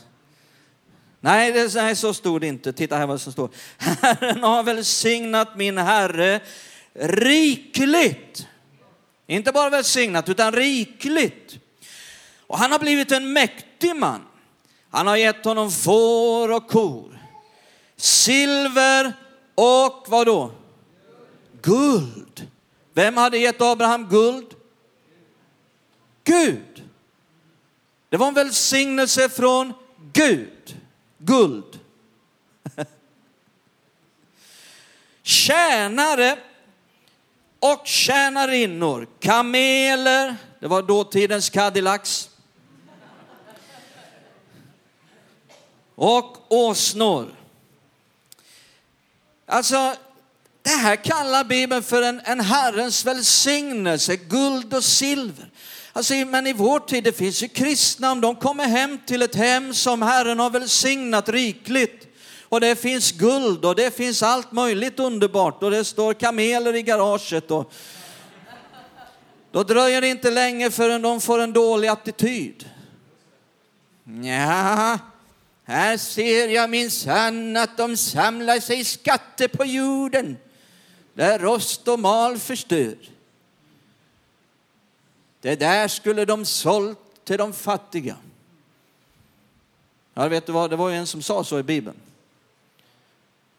Nej, 1.20 1.52
det, 1.52 1.76
nej, 1.76 1.96
så 1.96 2.14
stod 2.14 2.42
det 2.42 2.48
inte. 2.48 2.74
Titta 2.74 2.98
här 2.98 3.08
vad 3.08 3.22
som 3.22 3.32
står. 3.32 3.50
Herren 3.78 4.44
har 4.44 4.64
välsignat 4.64 5.58
min 5.58 5.78
herre 5.78 6.40
rikligt. 6.94 8.48
Inte 9.28 9.52
bara 9.52 9.70
välsignat, 9.70 10.30
utan 10.30 10.52
rikligt. 10.52 11.60
Och 12.48 12.58
han 12.58 12.72
har 12.72 12.80
blivit 12.80 13.12
en 13.12 13.34
mäktig 13.34 13.96
man. 13.96 14.22
Han 14.90 15.08
har 15.08 15.16
gett 15.16 15.46
honom 15.46 15.72
får 15.72 16.52
och 16.52 16.70
kor, 16.70 17.20
silver 17.96 19.14
och 19.56 20.06
vad 20.08 20.28
då? 20.28 20.52
Guld. 21.62 22.48
Vem 22.94 23.18
hade 23.18 23.38
gett 23.38 23.62
Abraham 23.62 24.10
guld? 24.10 24.48
Gud. 26.24 26.84
Det 28.10 28.18
var 28.18 28.28
en 28.28 28.34
välsignelse 28.34 29.30
från 29.30 29.74
Gud. 30.14 30.78
Guld. 31.28 31.80
Tjänare 35.24 36.38
och 37.60 37.88
tjänarinnor, 37.88 39.08
kameler, 39.20 40.36
det 40.60 40.68
var 40.68 40.82
dåtidens 40.82 41.50
Cadillacs. 41.50 42.30
Och 45.96 46.38
åsnor. 46.54 47.36
Alltså, 49.46 49.96
det 50.62 50.70
här 50.70 50.96
kallar 50.96 51.44
Bibeln 51.44 51.84
för 51.84 52.02
en, 52.02 52.22
en 52.26 52.40
Herrens 52.40 53.06
välsignelse, 53.06 54.16
guld 54.16 54.74
och 54.74 54.84
silver. 54.84 55.52
Alltså, 55.98 56.14
men 56.14 56.48
i 56.48 56.54
vår 56.54 56.80
tid, 56.80 57.04
det 57.04 57.12
finns 57.12 57.44
ju 57.44 57.48
kristna, 57.48 58.12
om 58.12 58.22
de 58.22 58.36
kommer 58.36 58.66
hem 58.66 59.00
till 59.06 59.22
ett 59.22 59.36
hem 59.36 59.74
som 59.74 60.02
Herren 60.02 60.40
har 60.40 60.50
välsignat 60.50 61.30
rikligt. 61.30 62.08
Och 62.44 62.62
det 62.62 62.76
finns 62.76 63.12
guld 63.12 63.66
och 63.66 63.76
det 63.76 63.96
finns 63.96 64.24
allt 64.24 64.52
möjligt 64.52 65.00
underbart 65.00 65.64
och 65.64 65.72
det 65.72 65.84
står 65.84 66.14
kameler 66.14 66.76
i 66.76 66.82
garaget. 66.82 67.52
Och 67.52 67.72
då 69.52 69.64
dröjer 69.64 70.02
det 70.02 70.08
inte 70.08 70.32
länge 70.32 70.72
förrän 70.72 71.02
de 71.02 71.22
får 71.22 71.40
en 71.40 71.54
dålig 71.54 71.88
attityd. 71.88 72.70
Ja, 74.24 75.00
här 75.64 75.98
ser 75.98 76.48
jag 76.48 76.70
min 76.70 76.92
sann 76.92 77.58
att 77.58 77.78
de 77.78 77.98
samlar 77.98 78.60
sig 78.60 78.84
skatter 78.84 79.48
på 79.48 79.66
jorden 79.66 80.38
där 81.14 81.40
rost 81.40 81.88
och 81.88 82.00
mal 82.00 82.38
förstör. 82.38 82.96
Det 85.48 85.56
där 85.56 85.88
skulle 85.88 86.26
de 86.26 86.46
sålt 86.46 87.00
till 87.24 87.38
de 87.38 87.54
fattiga. 87.54 88.18
Ja, 90.14 90.28
vet 90.28 90.46
du 90.46 90.52
vad, 90.52 90.70
det 90.70 90.76
var 90.76 90.90
ju 90.90 90.96
en 90.96 91.08
som 91.08 91.22
sa 91.22 91.44
så 91.44 91.60
i 91.60 91.64
Bibeln. 91.64 91.98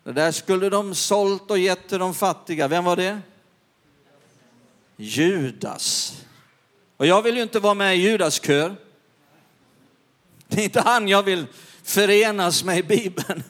Det 0.04 0.12
där 0.12 0.32
skulle 0.32 0.68
de 0.68 0.94
sålt 0.94 1.50
och 1.50 1.58
gett 1.58 1.88
till 1.88 1.98
de 1.98 2.14
fattiga. 2.14 2.68
Vem 2.68 2.84
var 2.84 2.96
det? 2.96 3.20
Judas. 4.96 6.16
Och 6.96 7.06
jag 7.06 7.22
vill 7.22 7.36
ju 7.36 7.42
inte 7.42 7.60
vara 7.60 7.74
med 7.74 7.96
i 7.96 8.00
Judas 8.00 8.42
kör. 8.42 8.76
Det 10.48 10.60
är 10.60 10.64
inte 10.64 10.80
han 10.80 11.08
jag 11.08 11.22
vill 11.22 11.46
förenas 11.82 12.64
med 12.64 12.78
i 12.78 12.82
Bibeln. 12.82 13.42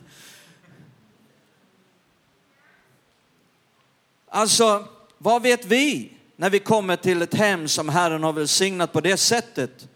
Alltså, 4.29 4.89
vad 5.19 5.43
vet 5.43 5.65
vi 5.65 6.18
när 6.41 6.51
vi 6.51 6.59
kommer 6.59 6.97
till 6.97 7.23
ett 7.23 7.35
hem 7.35 7.69
som 7.69 7.89
Herren 7.89 8.23
har 8.23 8.33
välsignat 8.33 8.93
på 8.93 9.01
det 9.01 9.17
sättet? 9.17 9.89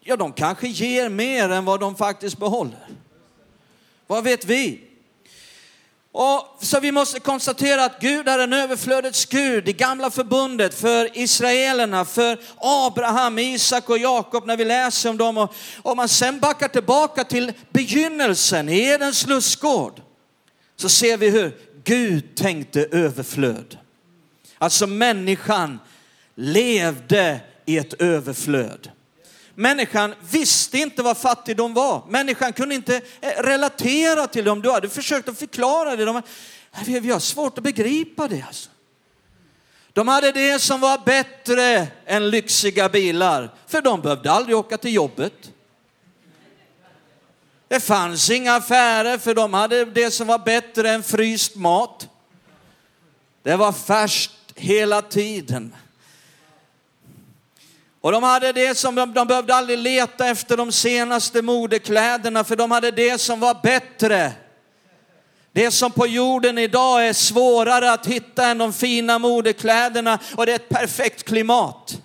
Ja, 0.00 0.16
de 0.16 0.32
kanske 0.32 0.68
ger 0.68 1.08
mer 1.08 1.48
än 1.48 1.64
vad 1.64 1.80
de 1.80 1.96
faktiskt 1.96 2.38
behåller. 2.38 2.88
Vad 4.06 4.24
vet 4.24 4.44
vi? 4.44 4.80
Och 6.12 6.58
så 6.60 6.80
vi 6.80 6.92
måste 6.92 7.20
konstatera 7.20 7.84
att 7.84 8.00
Gud 8.00 8.28
är 8.28 8.38
en 8.38 8.52
överflödets 8.52 9.26
Gud 9.26 9.68
i 9.68 9.72
gamla 9.72 10.10
förbundet 10.10 10.74
för 10.74 11.18
israelerna, 11.18 12.04
för 12.04 12.38
Abraham, 12.58 13.38
Isak 13.38 13.90
och 13.90 13.98
Jakob 13.98 14.46
när 14.46 14.56
vi 14.56 14.64
läser 14.64 15.10
om 15.10 15.16
dem. 15.16 15.38
Och 15.38 15.52
om 15.82 15.96
man 15.96 16.08
sen 16.08 16.40
backar 16.40 16.68
tillbaka 16.68 17.24
till 17.24 17.52
begynnelsen 17.70 18.68
i 18.68 18.78
Edens 18.78 19.26
lustgård 19.26 20.02
så 20.76 20.88
ser 20.88 21.16
vi 21.16 21.30
hur 21.30 21.58
Gud 21.84 22.34
tänkte 22.34 22.88
överflöd. 22.92 23.78
Alltså 24.58 24.86
människan 24.86 25.78
levde 26.34 27.40
i 27.66 27.78
ett 27.78 27.92
överflöd. 27.92 28.90
Människan 29.54 30.14
visste 30.30 30.78
inte 30.78 31.02
vad 31.02 31.16
fattigdom 31.16 31.74
var. 31.74 32.02
Människan 32.08 32.52
kunde 32.52 32.74
inte 32.74 33.00
eh, 33.20 33.42
relatera 33.42 34.26
till 34.26 34.44
dem. 34.44 34.62
Du 34.62 34.70
hade 34.70 34.88
försökt 34.88 35.28
att 35.28 35.38
förklara 35.38 35.96
det, 35.96 36.04
de, 36.04 36.22
vi 36.86 37.10
har 37.10 37.20
svårt 37.20 37.58
att 37.58 37.64
begripa 37.64 38.28
det. 38.28 38.44
Alltså. 38.46 38.70
De 39.92 40.08
hade 40.08 40.32
det 40.32 40.58
som 40.58 40.80
var 40.80 40.98
bättre 41.04 41.86
än 42.06 42.30
lyxiga 42.30 42.88
bilar, 42.88 43.54
för 43.66 43.82
de 43.82 44.00
behövde 44.00 44.30
aldrig 44.30 44.56
åka 44.56 44.78
till 44.78 44.94
jobbet. 44.94 45.52
Det 47.68 47.80
fanns 47.80 48.30
inga 48.30 48.54
affärer, 48.54 49.18
för 49.18 49.34
de 49.34 49.54
hade 49.54 49.84
det 49.84 50.10
som 50.10 50.26
var 50.26 50.38
bättre 50.38 50.90
än 50.90 51.02
fryst 51.02 51.56
mat. 51.56 52.08
Det 53.42 53.56
var 53.56 53.72
färskt 53.72 54.32
hela 54.54 55.02
tiden. 55.02 55.74
Och 58.00 58.12
de 58.12 58.22
hade 58.22 58.52
det 58.52 58.74
som 58.74 58.94
de, 58.94 59.12
de 59.12 59.26
behövde 59.26 59.54
aldrig 59.54 59.78
leta 59.78 60.26
efter 60.26 60.56
de 60.56 60.72
senaste 60.72 61.42
modekläderna 61.42 62.44
för 62.44 62.56
de 62.56 62.70
hade 62.70 62.90
det 62.90 63.18
som 63.18 63.40
var 63.40 63.56
bättre. 63.62 64.32
Det 65.52 65.70
som 65.70 65.92
på 65.92 66.06
jorden 66.06 66.58
idag 66.58 67.08
är 67.08 67.12
svårare 67.12 67.92
att 67.92 68.06
hitta 68.06 68.46
än 68.46 68.58
de 68.58 68.72
fina 68.72 69.18
modekläderna 69.18 70.18
och 70.36 70.46
det 70.46 70.52
är 70.52 70.56
ett 70.56 70.68
perfekt 70.68 71.22
klimat. 71.22 72.02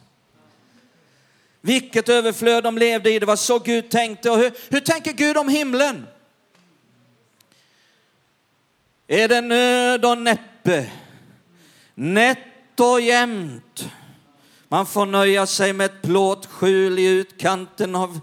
Vilket 1.62 2.10
överflöd 2.10 2.64
de 2.64 2.78
levde 2.78 3.12
i, 3.12 3.20
det 3.20 3.26
var 3.26 3.36
så 3.36 3.60
Gud 3.60 3.90
tänkte. 3.90 4.32
Och 4.32 4.38
hur, 4.38 4.52
hur 4.70 4.80
tänker 4.80 5.14
Gud 5.14 5.38
om 5.38 5.50
himlen? 5.50 6.08
Är 9.08 9.28
det 9.28 9.42
nöd 9.42 10.06
och 10.06 10.18
näppe, 10.18 10.92
nätt 12.00 12.80
och 12.80 13.02
jämnt? 13.02 13.90
Man 14.68 14.86
får 14.86 15.06
nöja 15.06 15.46
sig 15.46 15.74
med 15.74 15.86
ett 15.86 16.02
plåtskjul 16.02 17.00
i 17.00 17.06
utkanten 17.06 17.96
av 17.96 18.20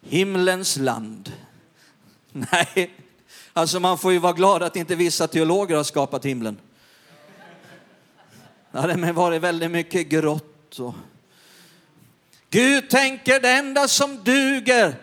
himlens 0.00 0.76
land. 0.76 1.32
Nej, 2.32 2.94
alltså 3.52 3.80
man 3.80 3.98
får 3.98 4.12
ju 4.12 4.18
vara 4.18 4.32
glad 4.32 4.62
att 4.62 4.76
inte 4.76 4.94
vissa 4.94 5.28
teologer 5.28 5.76
har 5.76 5.84
skapat 5.84 6.24
himlen. 6.24 6.58
Det 8.72 8.80
hade 8.80 9.12
varit 9.12 9.42
väldigt 9.42 9.70
mycket 9.70 10.08
grått. 10.08 10.78
Och... 10.78 10.94
Gud 12.50 12.90
tänker 12.90 13.40
det 13.40 13.50
enda 13.50 13.88
som 13.88 14.24
duger 14.24 14.94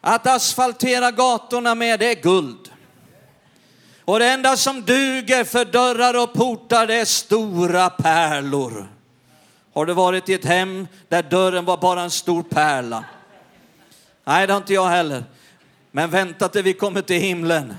att 0.00 0.26
asfaltera 0.26 1.10
gatorna 1.10 1.74
med 1.74 2.00
det 2.00 2.10
är 2.10 2.22
guld. 2.22 2.65
Och 4.06 4.18
det 4.18 4.26
enda 4.26 4.56
som 4.56 4.82
duger 4.82 5.44
för 5.44 5.64
dörrar 5.64 6.22
och 6.22 6.32
portar 6.32 6.86
det 6.86 6.94
är 6.94 7.04
stora 7.04 7.90
pärlor. 7.90 8.88
Har 9.74 9.86
du 9.86 9.92
varit 9.92 10.28
i 10.28 10.34
ett 10.34 10.44
hem 10.44 10.88
där 11.08 11.22
dörren 11.22 11.64
var 11.64 11.76
bara 11.76 12.02
en 12.02 12.10
stor 12.10 12.42
pärla? 12.42 13.04
Nej, 14.24 14.46
det 14.46 14.52
har 14.52 14.58
inte 14.58 14.74
jag 14.74 14.86
heller. 14.86 15.24
Men 15.90 16.10
vänta 16.10 16.48
till 16.48 16.62
vi 16.62 16.72
kommer 16.72 17.02
till 17.02 17.20
himlen. 17.20 17.74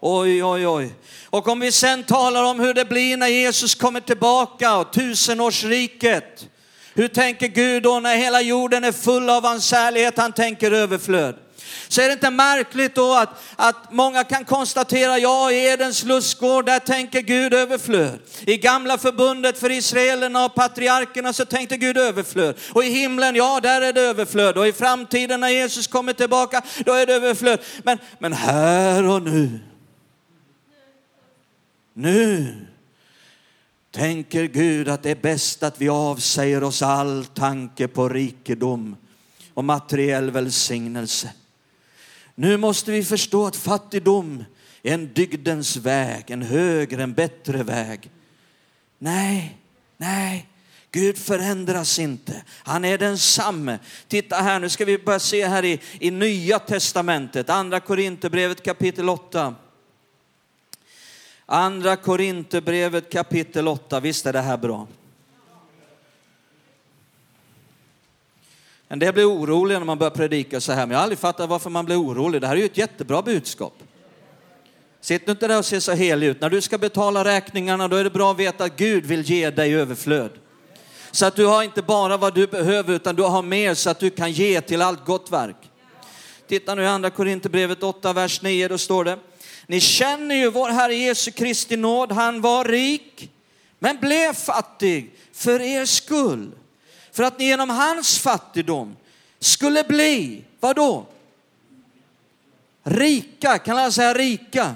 Oj, 0.00 0.44
oj, 0.44 0.68
oj. 0.68 0.94
Och 1.30 1.48
om 1.48 1.60
vi 1.60 1.72
sen 1.72 2.04
talar 2.04 2.44
om 2.44 2.60
hur 2.60 2.74
det 2.74 2.84
blir 2.84 3.16
när 3.16 3.28
Jesus 3.28 3.74
kommer 3.74 4.00
tillbaka 4.00 4.76
och 4.76 4.92
tusenårsriket. 4.92 6.46
Hur 6.94 7.08
tänker 7.08 7.48
Gud 7.48 7.82
då 7.82 8.00
när 8.00 8.16
hela 8.16 8.40
jorden 8.40 8.84
är 8.84 8.92
full 8.92 9.30
av 9.30 9.44
hans 9.44 9.72
härlighet? 9.72 10.18
Han 10.18 10.32
tänker 10.32 10.72
överflöd. 10.72 11.36
Så 11.88 12.00
är 12.00 12.06
det 12.06 12.12
inte 12.12 12.30
märkligt 12.30 12.94
då 12.94 13.14
att, 13.14 13.28
att 13.56 13.92
många 13.92 14.24
kan 14.24 14.44
konstatera, 14.44 15.18
ja 15.18 15.50
i 15.52 15.66
Edens 15.66 16.04
lustgård, 16.04 16.66
där 16.66 16.78
tänker 16.78 17.20
Gud 17.20 17.54
överflöd. 17.54 18.18
I 18.46 18.56
gamla 18.56 18.98
förbundet 18.98 19.58
för 19.58 19.70
israelerna 19.70 20.44
och 20.44 20.54
patriarkerna 20.54 21.32
så 21.32 21.44
tänkte 21.44 21.76
Gud 21.76 21.98
överflöd. 21.98 22.58
Och 22.72 22.84
i 22.84 22.88
himlen, 22.88 23.36
ja 23.36 23.60
där 23.62 23.80
är 23.80 23.92
det 23.92 24.00
överflöd. 24.00 24.58
Och 24.58 24.66
i 24.66 24.72
framtiden 24.72 25.40
när 25.40 25.48
Jesus 25.48 25.86
kommer 25.86 26.12
tillbaka, 26.12 26.62
då 26.84 26.92
är 26.92 27.06
det 27.06 27.14
överflöd. 27.14 27.60
Men, 27.82 27.98
men 28.18 28.32
här 28.32 29.08
och 29.08 29.22
nu, 29.22 29.60
nu 31.94 32.54
tänker 33.94 34.44
Gud 34.44 34.88
att 34.88 35.02
det 35.02 35.10
är 35.10 35.22
bäst 35.22 35.62
att 35.62 35.80
vi 35.80 35.88
avsäger 35.88 36.64
oss 36.64 36.82
all 36.82 37.24
tanke 37.24 37.88
på 37.88 38.08
rikedom 38.08 38.96
och 39.54 39.64
materiell 39.64 40.30
välsignelse. 40.30 41.30
Nu 42.34 42.56
måste 42.56 42.92
vi 42.92 43.04
förstå 43.04 43.46
att 43.46 43.56
fattigdom 43.56 44.44
är 44.82 44.94
en 44.94 45.12
dygdens 45.12 45.76
väg, 45.76 46.30
en 46.30 46.42
högre, 46.42 47.02
en 47.02 47.12
bättre 47.12 47.62
väg. 47.62 48.10
Nej, 48.98 49.58
nej, 49.96 50.48
Gud 50.90 51.18
förändras 51.18 51.98
inte. 51.98 52.42
Han 52.62 52.84
är 52.84 52.98
densamme. 52.98 53.78
Titta 54.08 54.36
här, 54.36 54.60
nu 54.60 54.68
ska 54.68 54.84
vi 54.84 54.98
börja 54.98 55.18
se 55.18 55.46
här 55.46 55.64
i, 55.64 55.80
i 56.00 56.10
Nya 56.10 56.58
Testamentet, 56.58 57.50
Andra 57.50 57.80
Korinthierbrevet 57.80 58.62
kapitel 58.62 59.08
8. 59.08 59.54
Andra 61.46 61.96
Korinthierbrevet 61.96 63.12
kapitel 63.12 63.68
8, 63.68 64.00
visst 64.00 64.26
är 64.26 64.32
det 64.32 64.40
här 64.40 64.56
bra? 64.56 64.86
En 68.88 68.98
del 68.98 69.12
blir 69.12 69.30
oroliga 69.30 69.78
när 69.78 69.86
man 69.86 69.98
börjar 69.98 70.10
predika 70.10 70.60
så 70.60 70.72
här, 70.72 70.86
men 70.86 70.90
jag 70.90 70.98
har 70.98 71.02
aldrig 71.02 71.18
fattat 71.18 71.50
varför 71.50 71.70
man 71.70 71.84
blir 71.84 72.00
orolig. 72.00 72.40
Det 72.40 72.46
här 72.46 72.54
är 72.54 72.60
ju 72.60 72.66
ett 72.66 72.78
jättebra 72.78 73.22
budskap. 73.22 73.82
Sitt 75.00 75.26
nu 75.26 75.30
inte 75.30 75.48
där 75.48 75.58
och 75.58 75.64
se 75.64 75.80
så 75.80 75.92
helig 75.92 76.26
ut. 76.26 76.40
När 76.40 76.50
du 76.50 76.60
ska 76.60 76.78
betala 76.78 77.24
räkningarna 77.24 77.88
då 77.88 77.96
är 77.96 78.04
det 78.04 78.10
bra 78.10 78.30
att 78.30 78.38
veta 78.38 78.64
att 78.64 78.76
Gud 78.76 79.06
vill 79.06 79.22
ge 79.22 79.50
dig 79.50 79.74
överflöd. 79.74 80.30
Så 81.10 81.26
att 81.26 81.36
du 81.36 81.46
har 81.46 81.62
inte 81.62 81.82
bara 81.82 82.16
vad 82.16 82.34
du 82.34 82.46
behöver 82.46 82.94
utan 82.94 83.16
du 83.16 83.22
har 83.22 83.42
mer 83.42 83.74
så 83.74 83.90
att 83.90 83.98
du 83.98 84.10
kan 84.10 84.32
ge 84.32 84.60
till 84.60 84.82
allt 84.82 85.04
gott 85.04 85.32
verk. 85.32 85.56
Titta 86.48 86.74
nu 86.74 86.82
i 86.82 86.86
andra 86.86 87.10
Korinthierbrevet 87.10 87.82
8, 87.82 88.12
vers 88.12 88.42
9, 88.42 88.68
då 88.68 88.78
står 88.78 89.04
det. 89.04 89.18
Ni 89.66 89.80
känner 89.80 90.34
ju 90.34 90.50
vår 90.50 90.68
Herre 90.68 90.94
Jesu 90.94 91.30
Kristi 91.30 91.76
nåd. 91.76 92.12
Han 92.12 92.40
var 92.40 92.64
rik, 92.64 93.30
men 93.78 94.00
blev 94.00 94.32
fattig 94.32 95.14
för 95.32 95.60
er 95.60 95.84
skull. 95.84 96.50
För 97.14 97.22
att 97.22 97.38
ni 97.38 97.44
genom 97.44 97.70
hans 97.70 98.18
fattigdom 98.18 98.96
skulle 99.38 99.84
bli, 99.84 100.44
vad 100.60 100.76
då? 100.76 101.06
Rika, 102.82 103.58
kan 103.58 103.78
alla 103.78 103.90
säga 103.90 104.14
rika? 104.14 104.74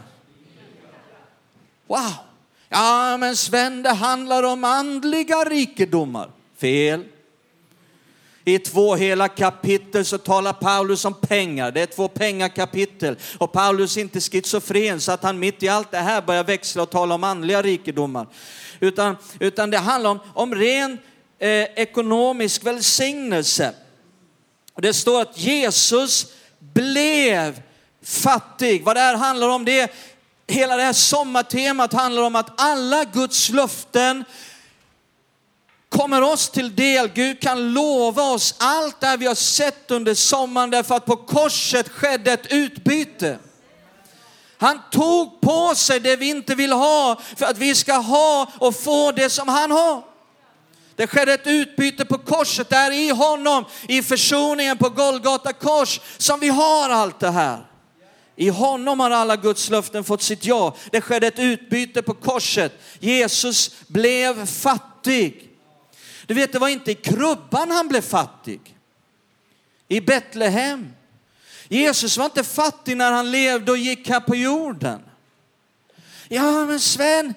Wow! 1.86 2.12
Ja, 2.68 3.16
men 3.16 3.36
Sven, 3.36 3.82
det 3.82 3.92
handlar 3.92 4.42
om 4.42 4.64
andliga 4.64 5.44
rikedomar. 5.44 6.30
Fel. 6.56 7.04
I 8.44 8.58
två 8.58 8.94
hela 8.94 9.28
kapitel 9.28 10.04
så 10.04 10.18
talar 10.18 10.52
Paulus 10.52 11.04
om 11.04 11.14
pengar. 11.14 11.72
Det 11.72 11.80
är 11.80 11.86
två 11.86 12.08
pengakapitel. 12.08 13.16
Och 13.38 13.52
Paulus 13.52 13.96
är 13.96 14.00
inte 14.00 14.20
schizofren 14.20 15.00
så 15.00 15.12
att 15.12 15.22
han 15.22 15.38
mitt 15.38 15.62
i 15.62 15.68
allt 15.68 15.90
det 15.90 15.98
här 15.98 16.22
börjar 16.22 16.44
växla 16.44 16.82
och 16.82 16.90
tala 16.90 17.14
om 17.14 17.24
andliga 17.24 17.62
rikedomar. 17.62 18.26
Utan, 18.80 19.16
utan 19.40 19.70
det 19.70 19.78
handlar 19.78 20.10
om, 20.10 20.18
om 20.34 20.54
ren 20.54 20.98
eh, 21.38 21.48
ekonomisk 21.48 22.64
välsignelse. 22.64 23.72
Det 24.76 24.94
står 24.94 25.20
att 25.20 25.38
Jesus 25.38 26.26
blev 26.58 27.62
fattig. 28.02 28.84
Vad 28.84 28.96
det 28.96 29.00
här 29.00 29.16
handlar 29.16 29.48
om, 29.48 29.64
det 29.64 29.80
är 29.80 29.90
hela 30.46 30.76
det 30.76 30.82
här 30.82 30.92
sommartemat 30.92 31.92
handlar 31.92 32.22
om 32.22 32.36
att 32.36 32.60
alla 32.60 33.04
Guds 33.04 33.50
löften 33.50 34.24
kommer 35.88 36.22
oss 36.22 36.50
till 36.50 36.76
del. 36.76 37.08
Gud 37.08 37.40
kan 37.40 37.72
lova 37.72 38.22
oss 38.22 38.54
allt 38.58 39.00
det 39.00 39.16
vi 39.16 39.26
har 39.26 39.34
sett 39.34 39.90
under 39.90 40.14
sommaren 40.14 40.70
därför 40.70 40.94
att 40.94 41.06
på 41.06 41.16
korset 41.16 41.88
skedde 41.88 42.32
ett 42.32 42.52
utbyte. 42.52 43.38
Han 44.58 44.80
tog 44.90 45.40
på 45.40 45.74
sig 45.74 46.00
det 46.00 46.16
vi 46.16 46.28
inte 46.28 46.54
vill 46.54 46.72
ha 46.72 47.20
för 47.36 47.46
att 47.46 47.58
vi 47.58 47.74
ska 47.74 47.94
ha 47.94 48.52
och 48.58 48.76
få 48.76 49.12
det 49.12 49.30
som 49.30 49.48
han 49.48 49.70
har. 49.70 50.02
Det 50.98 51.06
skedde 51.06 51.34
ett 51.34 51.46
utbyte 51.46 52.04
på 52.04 52.18
korset, 52.18 52.68
där 52.68 52.90
i 52.90 53.10
honom, 53.10 53.64
i 53.88 54.02
försoningen 54.02 54.78
på 54.78 54.88
Golgata 54.88 55.52
kors, 55.52 56.00
som 56.16 56.40
vi 56.40 56.48
har 56.48 56.90
allt 56.90 57.20
det 57.20 57.30
här. 57.30 57.66
I 58.36 58.48
honom 58.48 59.00
har 59.00 59.10
alla 59.10 59.36
Guds 59.36 59.70
löften 59.70 60.04
fått 60.04 60.22
sitt 60.22 60.44
ja. 60.44 60.76
Det 60.90 61.00
skedde 61.00 61.26
ett 61.26 61.38
utbyte 61.38 62.02
på 62.02 62.14
korset. 62.14 62.72
Jesus 63.00 63.74
blev 63.86 64.46
fattig. 64.46 65.50
Du 66.26 66.34
vet, 66.34 66.52
det 66.52 66.58
var 66.58 66.68
inte 66.68 66.90
i 66.90 66.94
krubban 66.94 67.70
han 67.70 67.88
blev 67.88 68.02
fattig. 68.02 68.60
I 69.88 70.00
Betlehem. 70.00 70.92
Jesus 71.68 72.18
var 72.18 72.24
inte 72.24 72.44
fattig 72.44 72.96
när 72.96 73.12
han 73.12 73.30
levde 73.30 73.72
och 73.72 73.78
gick 73.78 74.08
här 74.08 74.20
på 74.20 74.36
jorden. 74.36 75.00
Ja, 76.28 76.66
men 76.66 76.80
Sven, 76.80 77.34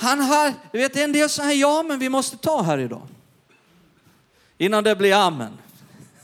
han 0.00 0.20
har, 0.20 0.54
du 0.72 0.78
vet, 0.78 0.96
en 0.96 1.12
del 1.12 1.28
säger 1.28 1.60
ja, 1.60 1.82
men 1.82 1.98
vi 1.98 2.08
måste 2.08 2.36
ta 2.36 2.62
här 2.62 2.78
idag. 2.78 3.08
Innan 4.58 4.84
det 4.84 4.96
blir 4.96 5.14
amen. 5.14 5.58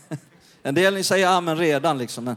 En 0.62 0.74
del 0.74 0.94
ni 0.94 1.04
säger 1.04 1.26
amen 1.26 1.56
redan 1.56 1.98
liksom. 1.98 2.24
Men, 2.24 2.36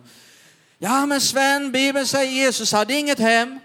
ja, 0.78 1.06
men 1.06 1.22
Sven, 1.22 1.72
Bibeln 1.72 2.08
säger 2.08 2.32
Jesus 2.32 2.72
hade 2.72 2.94
inget 2.94 3.20
hem. 3.20 3.60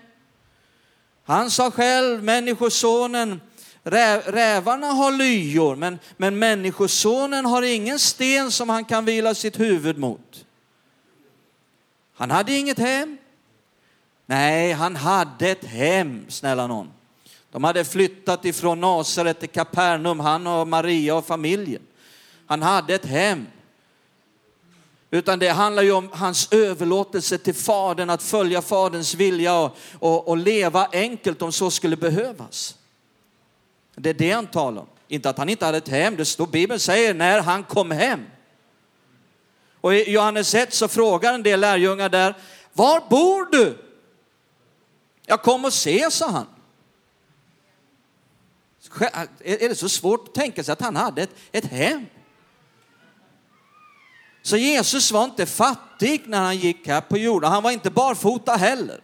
Han 1.24 1.50
sa 1.50 1.70
själv, 1.70 2.22
människosonen 2.22 3.40
rävarna 3.84 4.86
har 4.86 5.12
lyor, 5.12 5.76
men, 5.76 5.98
men 6.16 6.38
människosonen 6.38 7.46
har 7.46 7.62
ingen 7.62 7.98
sten 7.98 8.50
som 8.50 8.68
han 8.68 8.84
kan 8.84 9.04
vila 9.04 9.34
sitt 9.34 9.60
huvud 9.60 9.98
mot. 9.98 10.44
Han 12.14 12.30
hade 12.30 12.52
inget 12.52 12.78
hem. 12.78 13.18
Nej, 14.26 14.72
han 14.72 14.96
hade 14.96 15.48
ett 15.50 15.64
hem, 15.64 16.24
snälla 16.28 16.66
någon. 16.66 16.92
De 17.52 17.64
hade 17.64 17.84
flyttat 17.84 18.44
ifrån 18.44 18.80
Nasaret 18.80 19.40
till 19.40 19.48
Kapernaum, 19.48 20.20
han 20.20 20.46
och 20.46 20.68
Maria 20.68 21.14
och 21.14 21.26
familjen. 21.26 21.82
Han 22.46 22.62
hade 22.62 22.94
ett 22.94 23.06
hem. 23.06 23.46
Utan 25.10 25.38
det 25.38 25.48
handlar 25.48 25.82
ju 25.82 25.92
om 25.92 26.08
hans 26.12 26.52
överlåtelse 26.52 27.38
till 27.38 27.54
Fadern, 27.54 28.10
att 28.10 28.22
följa 28.22 28.62
Faderns 28.62 29.14
vilja 29.14 29.58
och, 29.58 29.76
och, 29.98 30.28
och 30.28 30.36
leva 30.36 30.88
enkelt 30.92 31.42
om 31.42 31.52
så 31.52 31.70
skulle 31.70 31.96
behövas. 31.96 32.76
Det 33.94 34.10
är 34.10 34.14
det 34.14 34.30
han 34.30 34.46
talar 34.46 34.80
om. 34.80 34.88
Inte 35.08 35.30
att 35.30 35.38
han 35.38 35.48
inte 35.48 35.66
hade 35.66 35.78
ett 35.78 35.88
hem. 35.88 36.16
Det 36.16 36.24
står, 36.24 36.46
Bibeln 36.46 36.80
säger 36.80 37.14
när 37.14 37.40
han 37.40 37.64
kom 37.64 37.90
hem. 37.90 38.20
Och 39.80 39.94
i 39.94 40.10
Johannes 40.10 40.54
1 40.54 40.74
så 40.74 40.88
frågar 40.88 41.34
en 41.34 41.42
del 41.42 41.60
lärjungar 41.60 42.08
där, 42.08 42.34
var 42.72 43.02
bor 43.10 43.50
du? 43.52 43.78
Jag 45.26 45.42
kom 45.42 45.64
och 45.64 45.72
se, 45.72 46.10
sa 46.10 46.28
han. 46.28 46.46
Är 49.40 49.68
det 49.68 49.74
så 49.74 49.88
svårt 49.88 50.28
att 50.28 50.34
tänka 50.34 50.64
sig 50.64 50.72
att 50.72 50.80
han 50.80 50.96
hade 50.96 51.22
ett, 51.22 51.34
ett 51.52 51.64
hem? 51.64 52.06
Så 54.42 54.56
Jesus 54.56 55.12
var 55.12 55.24
inte 55.24 55.46
fattig 55.46 56.22
när 56.26 56.40
han 56.40 56.56
gick 56.56 56.86
här 56.86 57.00
på 57.00 57.18
jorden. 57.18 57.52
Han 57.52 57.62
var 57.62 57.70
inte 57.70 57.90
barfota 57.90 58.52
heller. 58.52 59.00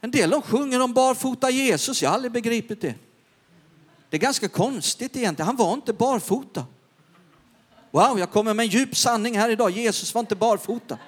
En 0.00 0.10
del 0.10 0.30
de 0.30 0.42
sjunger 0.42 0.80
om 0.80 0.92
barfota 0.92 1.50
Jesus. 1.50 2.02
Jag 2.02 2.10
har 2.10 2.14
aldrig 2.14 2.32
begripit 2.32 2.80
det. 2.80 2.94
Det 4.10 4.16
är 4.16 4.20
ganska 4.20 4.48
konstigt 4.48 5.16
egentligen. 5.16 5.46
Han 5.46 5.56
var 5.56 5.74
inte 5.74 5.92
barfota. 5.92 6.64
Wow, 7.90 8.18
jag 8.18 8.30
kommer 8.30 8.54
med 8.54 8.64
en 8.64 8.70
djup 8.70 8.96
sanning 8.96 9.38
här 9.38 9.48
idag. 9.48 9.70
Jesus 9.70 10.14
var 10.14 10.20
inte 10.20 10.36
barfota. 10.36 10.98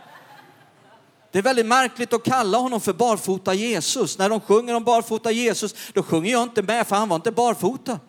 Det 1.30 1.38
är 1.38 1.42
väldigt 1.42 1.66
märkligt 1.66 2.12
att 2.12 2.24
kalla 2.24 2.58
honom 2.58 2.80
för 2.80 2.92
barfota 2.92 3.54
Jesus. 3.54 4.18
När 4.18 4.28
de 4.28 4.40
sjunger 4.40 4.74
om 4.74 4.84
barfota 4.84 5.30
Jesus, 5.30 5.74
då 5.92 6.02
sjunger 6.02 6.32
jag 6.32 6.42
inte 6.42 6.62
med 6.62 6.86
för 6.86 6.96
han 6.96 7.08
var 7.08 7.16
inte 7.16 7.32
barfota. 7.32 8.00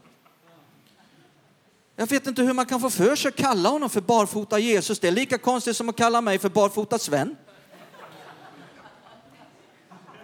Jag 1.95 2.07
vet 2.07 2.27
inte 2.27 2.41
hur 2.41 2.53
man 2.53 2.65
kan 2.65 2.81
få 2.81 2.89
för 2.89 3.15
sig 3.15 3.29
att 3.29 3.35
kalla 3.35 3.69
honom 3.69 3.89
för 3.89 4.01
barfota 4.01 4.59
Jesus. 4.59 4.99
Det 4.99 5.07
är 5.07 5.11
lika 5.11 5.37
konstigt 5.37 5.77
som 5.77 5.89
att 5.89 5.95
kalla 5.95 6.21
mig 6.21 6.39
för 6.39 6.49
barfota 6.49 6.99
Sven. 6.99 7.35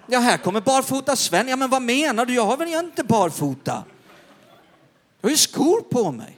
Ja, 0.07 0.19
här 0.19 0.37
kommer 0.37 0.61
barfota 0.61 1.15
Sven. 1.15 1.47
Ja, 1.47 1.55
men 1.55 1.69
vad 1.69 1.81
menar 1.81 2.25
du? 2.25 2.33
Jag 2.33 2.45
har 2.45 2.57
väl 2.57 2.67
inte 2.67 3.03
barfota? 3.03 3.83
Jag 5.21 5.27
har 5.27 5.31
ju 5.31 5.37
skor 5.37 5.81
på 5.81 6.11
mig. 6.11 6.37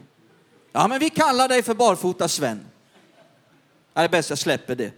Ja, 0.72 0.88
men 0.88 1.00
vi 1.00 1.10
kallar 1.10 1.48
dig 1.48 1.64
för 1.64 1.74
barfota 1.74 2.28
Sven. 2.28 2.66
Det 3.94 4.00
är 4.00 4.10
bäst 4.10 4.30
jag 4.30 4.40
släpper 4.40 4.76
det. 4.76 4.92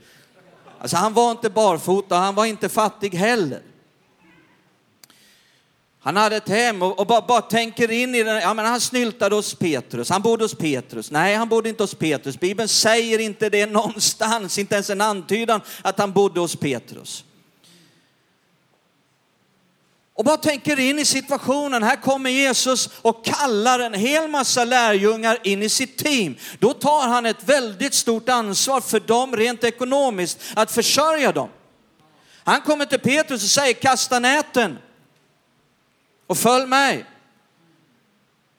Alltså 0.81 0.97
han 0.97 1.13
var 1.13 1.31
inte 1.31 1.49
barfota, 1.49 2.15
han 2.15 2.35
var 2.35 2.45
inte 2.45 2.69
fattig 2.69 3.15
heller. 3.15 3.61
Han 6.01 6.15
hade 6.15 6.35
ett 6.35 6.49
hem 6.49 6.81
och, 6.81 6.99
och 6.99 7.07
bara, 7.07 7.21
bara, 7.21 7.41
tänker 7.41 7.91
in 7.91 8.15
i 8.15 8.23
det. 8.23 8.41
Ja, 8.41 8.53
men 8.53 8.65
han 8.65 8.81
snyltade 8.81 9.35
hos 9.35 9.55
Petrus. 9.55 10.09
Han 10.09 10.21
bodde 10.21 10.43
hos 10.43 10.55
Petrus. 10.55 11.11
Nej, 11.11 11.35
han 11.35 11.49
bodde 11.49 11.69
inte 11.69 11.83
hos 11.83 11.95
Petrus. 11.95 12.39
Bibeln 12.39 12.67
säger 12.67 13.19
inte 13.19 13.49
det 13.49 13.65
någonstans, 13.65 14.57
inte 14.57 14.75
ens 14.75 14.89
en 14.89 15.01
antydan 15.01 15.61
att 15.81 15.99
han 15.99 16.11
bodde 16.11 16.39
hos 16.39 16.55
Petrus. 16.55 17.23
Och 20.19 20.25
bara 20.25 20.37
tänker 20.37 20.79
in 20.79 20.99
i 20.99 21.05
situationen. 21.05 21.83
Här 21.83 21.95
kommer 21.95 22.29
Jesus 22.29 22.89
och 23.01 23.25
kallar 23.25 23.79
en 23.79 23.93
hel 23.93 24.27
massa 24.27 24.65
lärjungar 24.65 25.37
in 25.43 25.63
i 25.63 25.69
sitt 25.69 25.97
team. 25.97 26.35
Då 26.59 26.73
tar 26.73 27.07
han 27.07 27.25
ett 27.25 27.43
väldigt 27.43 27.93
stort 27.93 28.29
ansvar 28.29 28.81
för 28.81 28.99
dem 28.99 29.35
rent 29.35 29.63
ekonomiskt, 29.63 30.39
att 30.55 30.71
försörja 30.71 31.31
dem. 31.31 31.49
Han 32.43 32.61
kommer 32.61 32.85
till 32.85 32.99
Petrus 32.99 33.43
och 33.43 33.49
säger 33.49 33.73
kasta 33.73 34.19
näten 34.19 34.77
och 36.27 36.37
följ 36.37 36.67
mig. 36.67 37.05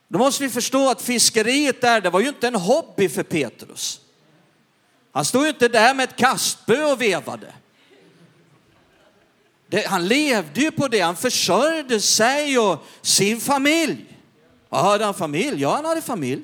Då 0.07 0.17
måste 0.17 0.43
vi 0.43 0.49
förstå 0.49 0.89
att 0.89 1.01
fiskeriet 1.01 1.81
där, 1.81 2.01
det 2.01 2.09
var 2.09 2.19
ju 2.19 2.27
inte 2.27 2.47
en 2.47 2.55
hobby 2.55 3.09
för 3.09 3.23
Petrus. 3.23 3.99
Han 5.11 5.25
stod 5.25 5.43
ju 5.43 5.49
inte 5.49 5.67
där 5.67 5.93
med 5.93 6.09
ett 6.09 6.15
kastbö 6.15 6.91
och 6.91 7.01
vevade. 7.01 7.53
Det, 9.71 9.87
han 9.87 10.07
levde 10.07 10.61
ju 10.61 10.71
på 10.71 10.87
det, 10.87 10.99
han 10.99 11.15
försörjde 11.15 12.01
sig 12.01 12.59
och 12.59 12.85
sin 13.01 13.41
familj. 13.41 14.17
Och 14.69 14.77
hade 14.77 15.05
han 15.05 15.13
familj? 15.13 15.61
Ja, 15.61 15.75
han 15.75 15.85
hade 15.85 16.01
familj. 16.01 16.41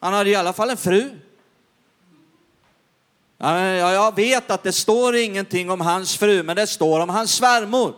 Han 0.00 0.12
hade 0.12 0.30
i 0.30 0.34
alla 0.34 0.52
fall 0.52 0.70
en 0.70 0.76
fru. 0.76 1.10
Ja, 3.38 3.68
jag 3.92 4.16
vet 4.16 4.50
att 4.50 4.62
det 4.62 4.72
står 4.72 5.16
ingenting 5.16 5.70
om 5.70 5.80
hans 5.80 6.16
fru, 6.16 6.42
men 6.42 6.56
det 6.56 6.66
står 6.66 7.00
om 7.00 7.08
hans 7.08 7.34
svärmor. 7.34 7.94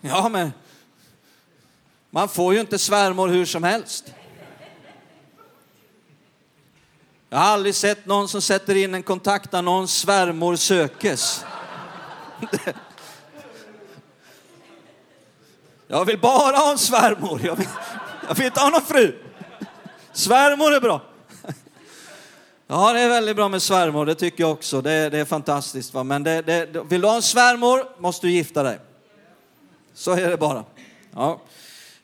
Ja, 0.00 0.28
men 0.28 0.52
man 2.10 2.28
får 2.28 2.54
ju 2.54 2.60
inte 2.60 2.78
svärmor 2.78 3.28
hur 3.28 3.44
som 3.44 3.62
helst. 3.62 4.12
Jag 7.30 7.38
har 7.38 7.44
aldrig 7.44 7.74
sett 7.74 8.06
någon 8.06 8.28
som 8.28 8.42
sätter 8.42 8.74
in 8.74 8.94
en 8.94 9.02
kontaktannons, 9.02 9.98
svärmor 9.98 10.56
sökes. 10.56 11.44
Jag 15.86 16.04
vill 16.04 16.18
bara 16.18 16.56
ha 16.56 16.70
en 16.70 16.78
svärmor. 16.78 17.40
Jag 17.44 17.56
vill, 17.56 17.68
jag 18.28 18.34
vill 18.34 18.46
inte 18.46 18.60
ha 18.60 18.70
någon 18.70 18.82
fru. 18.82 19.18
Svärmor 20.12 20.74
är 20.74 20.80
bra. 20.80 21.02
Ja, 22.66 22.92
det 22.92 23.00
är 23.00 23.08
väldigt 23.08 23.36
bra 23.36 23.48
med 23.48 23.62
svärmor, 23.62 24.06
det 24.06 24.14
tycker 24.14 24.44
jag 24.44 24.52
också. 24.52 24.80
Det, 24.80 25.10
det 25.10 25.18
är 25.18 25.24
fantastiskt. 25.24 25.94
Va? 25.94 26.04
Men 26.04 26.22
det, 26.22 26.42
det, 26.42 26.82
vill 26.88 27.00
du 27.00 27.06
ha 27.06 27.16
en 27.16 27.22
svärmor 27.22 28.00
måste 28.00 28.26
du 28.26 28.30
gifta 28.30 28.62
dig. 28.62 28.78
Så 29.94 30.12
är 30.12 30.30
det 30.30 30.36
bara. 30.36 30.64
Ja. 31.14 31.40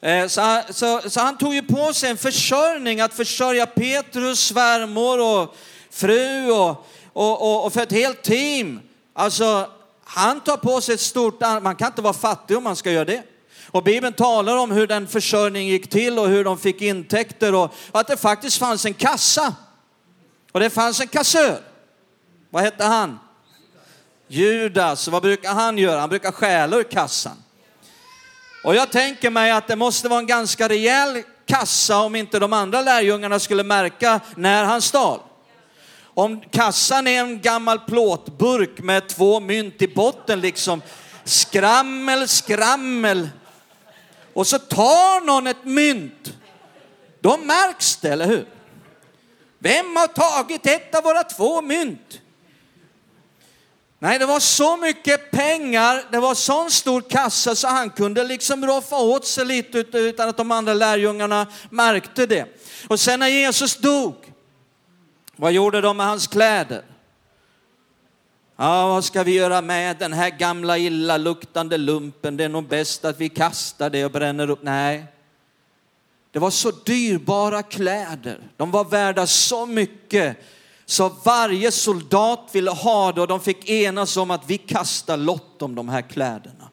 Eh, 0.05 0.27
så, 0.27 0.61
så, 0.71 1.01
så, 1.11 1.21
han 1.21 1.38
tog 1.38 1.55
ju 1.55 1.62
på 1.62 1.93
sig 1.93 2.11
en 2.11 2.17
försörjning, 2.17 3.01
att 3.01 3.14
försörja 3.14 3.67
Petrus 3.67 4.40
svärmor 4.40 5.21
och 5.21 5.57
fru 5.90 6.51
och, 6.51 6.87
och, 7.12 7.43
och, 7.43 7.67
och 7.67 7.73
för 7.73 7.83
ett 7.83 7.93
helt 7.93 8.23
team. 8.23 8.81
Alltså, 9.14 9.71
han 10.05 10.40
tar 10.40 10.57
på 10.57 10.81
sig 10.81 10.95
ett 10.95 11.01
stort 11.01 11.40
man 11.40 11.77
kan 11.77 11.87
inte 11.87 12.03
vara 12.03 12.12
fattig 12.12 12.57
om 12.57 12.64
man 12.64 12.77
ska 12.77 12.90
göra 12.90 13.05
det. 13.05 13.23
Och 13.71 13.83
Bibeln 13.83 14.14
talar 14.14 14.57
om 14.57 14.71
hur 14.71 14.87
den 14.87 15.07
försörjningen 15.07 15.69
gick 15.69 15.90
till 15.90 16.19
och 16.19 16.29
hur 16.29 16.45
de 16.45 16.59
fick 16.59 16.83
intäkter 16.83 17.55
och 17.55 17.75
att 17.93 18.07
det 18.07 18.17
faktiskt 18.17 18.59
fanns 18.59 18.85
en 18.85 18.95
kassa. 18.95 19.55
Och 20.53 20.61
det 20.61 20.71
fanns 20.71 21.01
en 21.01 21.09
kassör. 21.09 21.61
Vad 22.51 22.62
hette 22.62 22.85
han? 22.85 23.19
Judas. 24.29 25.09
Vad 25.09 25.23
brukar 25.23 25.55
han 25.55 25.79
göra? 25.79 26.01
Han 26.01 26.09
brukar 26.09 26.33
stjäla 26.33 26.77
ur 26.77 26.83
kassan. 26.83 27.43
Och 28.64 28.74
jag 28.74 28.92
tänker 28.92 29.31
mig 29.31 29.50
att 29.50 29.68
det 29.68 29.77
måste 29.77 30.09
vara 30.09 30.20
en 30.20 30.27
ganska 30.27 30.68
rejäl 30.68 31.22
kassa 31.46 31.98
om 31.98 32.16
inte 32.16 32.38
de 32.38 32.53
andra 32.53 32.81
lärjungarna 32.81 33.38
skulle 33.38 33.62
märka 33.62 34.20
när 34.37 34.64
han 34.64 34.83
stal. 34.83 35.20
Om 36.14 36.40
kassan 36.40 37.07
är 37.07 37.20
en 37.20 37.40
gammal 37.40 37.79
plåtburk 37.79 38.79
med 38.79 39.09
två 39.09 39.40
mynt 39.40 39.83
i 39.83 39.88
botten 39.88 40.40
liksom, 40.40 40.83
skrammel, 41.24 42.29
skrammel. 42.29 43.29
Och 44.35 44.46
så 44.46 44.59
tar 44.59 45.27
någon 45.27 45.46
ett 45.46 45.64
mynt. 45.64 46.33
Då 47.20 47.37
märks 47.37 47.96
det, 47.96 48.09
eller 48.09 48.27
hur? 48.27 48.46
Vem 49.59 49.96
har 49.96 50.07
tagit 50.07 50.66
ett 50.66 50.94
av 50.94 51.05
våra 51.05 51.22
två 51.22 51.62
mynt? 51.62 52.20
Nej, 54.05 54.19
det 54.19 54.27
var 54.27 54.40
så 54.40 54.77
mycket 54.77 55.31
pengar, 55.31 56.03
det 56.11 56.21
var 56.21 56.35
sån 56.35 56.71
stor 56.71 57.01
kassa 57.01 57.55
så 57.55 57.69
han 57.69 57.90
kunde 57.90 58.25
liksom 58.25 58.67
roffa 58.67 58.97
åt 58.97 59.27
sig 59.27 59.45
lite 59.45 59.79
utan 59.99 60.29
att 60.29 60.37
de 60.37 60.51
andra 60.51 60.75
lärjungarna 60.75 61.47
märkte 61.71 62.27
det. 62.27 62.47
Och 62.88 63.01
sen 63.01 63.21
när 63.21 63.29
Jesus 63.29 63.77
dog, 63.77 64.14
vad 65.37 65.53
gjorde 65.53 65.81
de 65.81 65.97
med 65.97 66.07
hans 66.07 66.27
kläder? 66.27 66.83
Ja, 68.57 68.88
vad 68.88 69.05
ska 69.05 69.23
vi 69.23 69.35
göra 69.35 69.61
med 69.61 69.97
den 69.99 70.12
här 70.12 70.31
gamla 70.31 70.79
illaluktande 70.79 71.77
lumpen? 71.77 72.37
Det 72.37 72.45
är 72.45 72.49
nog 72.49 72.69
bäst 72.69 73.05
att 73.05 73.21
vi 73.21 73.29
kastar 73.29 73.90
det 73.90 74.05
och 74.05 74.11
bränner 74.11 74.51
upp. 74.51 74.62
Nej, 74.62 75.05
det 76.33 76.38
var 76.38 76.51
så 76.51 76.71
dyrbara 76.71 77.62
kläder. 77.62 78.40
De 78.57 78.71
var 78.71 78.85
värda 78.85 79.27
så 79.27 79.67
mycket 79.67 80.37
så 80.87 81.09
varje 81.09 81.73
soldat 81.73 82.49
ville 82.53 82.70
ha 82.70 83.12
det 83.12 83.20
och 83.20 83.29
de 83.29 83.40
fick 83.40 83.68
enas 83.70 84.16
om 84.16 84.31
att 84.31 84.51
vi 84.51 84.59
kastar 84.59 85.16
lott 85.16 85.62
om 85.62 85.75
de 85.75 85.88
här 85.88 86.03
kläderna. 86.03 86.70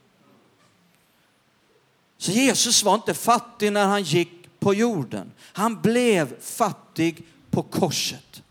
Så 2.18 2.32
Jesus 2.32 2.84
var 2.84 2.96
inte 2.96 3.14
fattig 3.14 3.74
när 3.74 3.86
han 3.86 4.04
gick 4.04 4.30
på 4.60 4.74
jorden. 4.74 5.32
Han 5.42 5.82
blev 5.82 6.42
fattig 6.42 7.24
på 7.52 7.64
korset. 7.64 8.44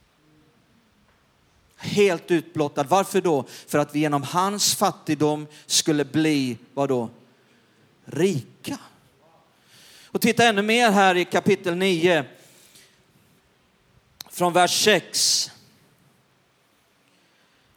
Helt 1.76 2.30
utblottad. 2.30 2.84
Varför 2.84 3.20
då? 3.20 3.44
För 3.66 3.78
att 3.78 3.94
vi 3.94 4.00
genom 4.00 4.22
hans 4.22 4.74
fattigdom 4.74 5.46
skulle 5.66 6.04
bli, 6.04 6.58
vad 6.74 6.88
då? 6.88 7.10
Rika. 8.04 8.78
Och 10.06 10.20
titta 10.20 10.44
ännu 10.44 10.62
mer 10.62 10.90
här 10.90 11.14
i 11.14 11.24
kapitel 11.24 11.76
9 11.76 12.24
från 14.40 14.52
vers 14.52 14.84
6. 14.84 15.50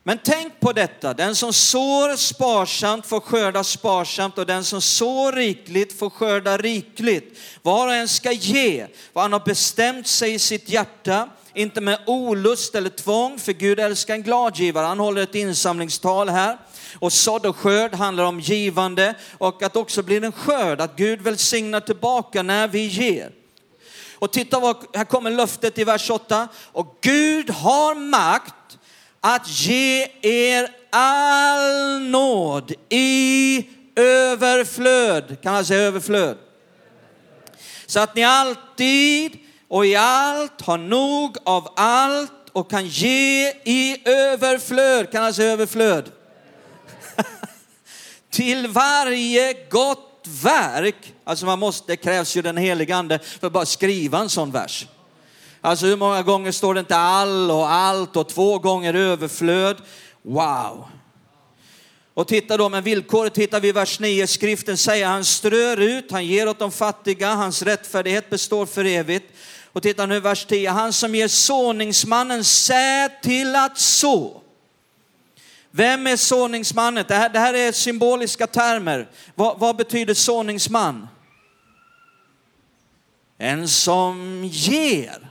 Men 0.04 0.20
tänk 0.24 0.60
på 0.60 0.74
detta, 0.74 1.14
den 1.14 1.36
som 1.36 1.54
sår 1.54 2.16
sparsamt 2.16 3.06
får 3.06 3.20
skörda 3.20 3.64
sparsamt 3.64 4.38
och 4.38 4.46
den 4.46 4.64
som 4.64 4.82
sår 4.82 5.32
rikligt 5.32 6.00
får 6.00 6.10
skörda 6.10 6.58
rikligt. 6.58 7.40
Var 7.62 7.88
och 7.88 7.94
en 7.94 8.08
ska 8.08 8.32
ge 8.32 8.88
vad 9.14 9.24
han 9.24 9.34
har 9.34 9.40
bestämt 9.40 10.08
sig 10.08 10.34
i 10.34 10.40
sitt 10.40 10.70
hjärta, 10.70 11.30
inte 11.54 11.82
med 11.82 12.00
olust 12.06 12.76
eller 12.76 12.90
tvång, 12.90 13.40
för 13.40 13.54
Gud 13.54 13.80
älskar 13.80 14.14
en 14.14 14.24
gladgivare. 14.24 14.86
Han 14.86 15.00
håller 15.00 15.22
ett 15.22 15.36
insamlingstal 15.36 16.30
här. 16.30 16.58
Och 17.00 17.14
sådd 17.14 17.46
och 17.46 17.58
skörd 17.58 17.94
handlar 17.94 18.24
om 18.24 18.40
givande 18.40 19.16
och 19.38 19.64
att 19.64 19.76
också 19.76 20.04
bli 20.04 20.18
en 20.18 20.32
skörd, 20.32 20.82
att 20.82 20.96
Gud 20.96 21.22
välsignar 21.22 21.80
tillbaka 21.80 22.44
när 22.44 22.68
vi 22.68 22.86
ger. 22.86 23.43
Och 24.24 24.32
titta, 24.32 24.60
vad, 24.60 24.78
här 24.94 25.06
kommer 25.06 25.32
löftet 25.32 25.78
i 25.78 25.84
vers 25.84 26.10
8. 26.10 26.48
Och 26.72 26.98
Gud 27.02 27.50
har 27.50 27.96
makt 27.96 28.78
att 29.22 29.48
ge 29.48 30.08
er 30.22 30.70
all 30.90 32.02
nåd 32.02 32.74
i 32.90 33.68
överflöd. 33.96 35.42
Kan 35.42 35.54
man 35.54 35.66
säga 35.66 35.82
överflöd? 35.82 36.38
Så 37.86 38.00
att 38.00 38.16
ni 38.16 38.24
alltid 38.24 39.40
och 39.68 39.86
i 39.86 39.96
allt 39.96 40.62
har 40.62 40.78
nog 40.78 41.38
av 41.44 41.74
allt 41.76 42.50
och 42.52 42.70
kan 42.70 42.88
ge 42.88 43.50
i 43.50 44.02
överflöd. 44.06 45.12
Kan 45.12 45.22
man 45.22 45.34
säga 45.34 45.52
överflöd? 45.52 46.12
Till 48.30 48.68
varje 48.68 49.68
gott 49.70 50.26
verk. 50.44 51.13
Alltså 51.24 51.46
man 51.46 51.60
måste, 51.60 51.92
det 51.92 51.98
krävs 51.98 52.38
ju 52.38 52.42
den 52.42 52.58
helige 52.58 52.96
ande 52.96 53.20
för 53.20 53.48
att 53.48 53.54
bara 53.54 53.66
skriva 53.66 54.20
en 54.20 54.30
sån 54.30 54.52
vers. 54.52 54.88
Alltså 55.62 55.86
hur 55.86 55.98
många 55.98 56.22
gånger 56.22 56.52
står 56.52 56.74
det 56.74 56.80
inte 56.80 56.96
all 56.96 57.52
och 57.52 57.72
allt 57.72 58.16
och 58.16 58.30
två 58.30 58.60
gånger 58.60 58.94
överflöd? 58.94 59.78
Wow. 60.22 60.86
Och 62.14 62.28
titta 62.28 62.58
då, 62.58 62.70
men 62.70 62.84
villkoret 62.84 63.38
hittar 63.38 63.60
vi 63.60 63.68
i 63.68 63.72
vers 63.72 64.00
9. 64.00 64.28
Skriften 64.28 64.78
säger 64.78 65.08
han 65.08 65.26
strör 65.26 65.78
ut, 65.78 66.12
han 66.12 66.26
ger 66.26 66.50
åt 66.50 66.60
de 66.60 66.72
fattiga, 66.72 67.34
hans 67.34 67.62
rättfärdighet 67.62 68.30
består 68.30 68.66
för 68.66 68.86
evigt. 68.86 69.34
Och 69.74 69.84
titta 69.84 70.06
nu 70.06 70.20
vers 70.20 70.46
10. 70.46 70.70
Han 70.70 70.94
som 70.94 71.16
ger 71.16 71.28
såningsmannen 71.28 72.44
säd 72.44 73.12
till 73.22 73.56
att 73.56 73.78
så. 73.78 74.43
Vem 75.76 76.08
är 76.08 76.18
såningsmannen? 76.18 77.06
Det 77.08 77.16
här, 77.16 77.30
det 77.30 77.40
här 77.40 77.54
är 77.54 77.72
symboliska 77.72 78.48
termer. 78.48 79.10
Vad, 79.36 79.60
vad 79.60 79.76
betyder 79.76 80.14
såningsman? 80.14 81.08
En 83.38 83.68
som 83.68 84.44
ger. 84.52 85.30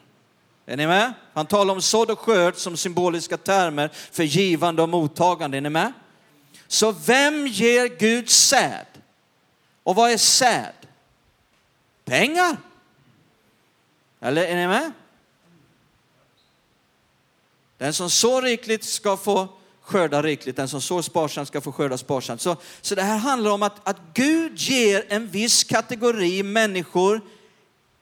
Är 0.67 0.77
ni 0.77 0.87
med? 0.87 1.13
Han 1.35 1.47
talar 1.47 1.75
om 1.75 1.83
sådd 1.83 2.11
och 2.11 2.19
skörd 2.19 2.57
som 2.57 2.77
symboliska 2.77 3.37
termer 3.37 3.91
för 4.13 4.23
givande 4.23 4.83
och 4.83 4.89
mottagande. 4.89 5.57
Är 5.57 5.61
ni 5.61 5.71
med? 5.71 5.93
Så 6.67 6.93
vem 6.93 7.47
ger 7.47 7.87
Gud 7.99 8.31
säd? 8.31 8.87
Och 9.83 9.95
vad 9.95 10.11
är 10.11 10.19
säd? 10.19 10.75
Pengar. 12.05 12.57
Eller 14.21 14.43
är 14.43 14.57
ni 14.57 14.67
med? 14.67 14.93
Den 17.79 17.93
som 17.93 18.11
så 18.11 18.41
rikligt 18.41 18.85
ska 18.85 19.17
få 19.17 19.49
skörda 19.83 20.23
rikligt, 20.23 20.57
den 20.57 20.69
som 20.69 20.81
sår 20.81 21.03
sparsamt 21.03 21.49
ska 21.49 21.61
få 21.61 21.73
skörda 21.73 21.99
sparsamt. 21.99 22.41
Så, 22.41 22.57
så 22.81 22.95
det 22.95 23.03
här 23.03 23.17
handlar 23.17 23.51
om 23.51 23.63
att, 23.63 23.89
att 23.89 23.97
Gud 24.15 24.59
ger 24.59 25.05
en 25.09 25.29
viss 25.29 25.65
kategori 25.65 26.43
människor 26.43 27.21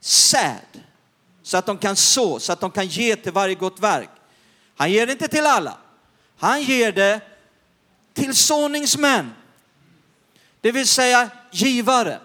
säd. 0.00 0.82
Så 1.42 1.56
att 1.56 1.66
de 1.66 1.78
kan 1.78 1.96
så, 1.96 2.40
så 2.40 2.52
att 2.52 2.60
de 2.60 2.70
kan 2.70 2.86
ge 2.86 3.16
till 3.16 3.32
varje 3.32 3.54
gott 3.54 3.80
verk. 3.80 4.10
Han 4.76 4.92
ger 4.92 5.06
det 5.06 5.12
inte 5.12 5.28
till 5.28 5.46
alla. 5.46 5.78
Han 6.36 6.62
ger 6.62 6.92
det 6.92 7.20
till 8.14 8.34
såningsmän. 8.34 9.32
Det 10.60 10.72
vill 10.72 10.86
säga 10.86 11.30
givare. 11.50 12.18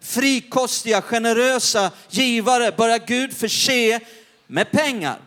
Frikostiga, 0.00 1.02
generösa 1.02 1.90
givare 2.10 2.72
börjar 2.76 2.98
Gud 3.06 3.36
förse 3.36 4.00
med 4.46 4.70
pengar. 4.70 5.18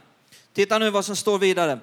Titta 0.54 0.80
nu 0.80 0.90
vad 0.90 1.06
som 1.06 1.16
står 1.16 1.40
vidare. 1.40 1.80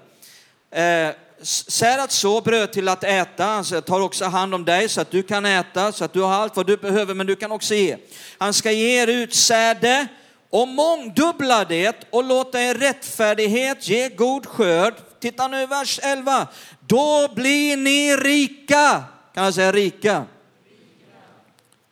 Eh, 0.71 1.15
Säd 1.43 2.01
att 2.01 2.13
så, 2.13 2.41
bröd 2.41 2.73
till 2.73 2.89
att 2.89 3.05
äta. 3.05 3.45
Han 3.45 3.65
tar 3.65 4.01
också 4.01 4.25
hand 4.25 4.55
om 4.55 4.65
dig 4.65 4.89
så 4.89 5.01
att 5.01 5.11
du 5.11 5.23
kan 5.23 5.47
äta, 5.47 5.93
så 5.93 6.05
att 6.05 6.13
du 6.13 6.21
har 6.21 6.33
allt 6.33 6.57
vad 6.57 6.67
du 6.67 6.77
behöver, 6.77 7.15
men 7.15 7.27
du 7.27 7.37
kan 7.37 7.53
också 7.53 7.75
ge. 7.75 7.97
Han 8.39 8.55
ska 8.55 8.73
ge 8.73 9.03
er 9.03 9.07
utsäde 9.07 10.07
och 10.51 10.69
mångdubbla 10.69 11.65
det 11.65 12.07
och 12.11 12.25
låta 12.25 12.61
er 12.61 12.75
rättfärdighet 12.75 13.89
ge 13.89 14.09
god 14.09 14.47
skörd. 14.47 14.95
Titta 15.21 15.49
nu 15.49 15.67
vers 15.67 16.01
11. 16.03 16.47
Då 16.81 17.29
blir 17.35 17.77
ni 17.77 18.17
rika. 18.17 19.05
Kan 19.35 19.45
jag 19.45 19.55
säga 19.55 19.73
rika? 19.73 20.25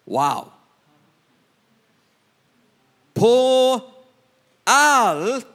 Wow. 0.05 0.49
På 3.15 3.81
allt 4.65 5.47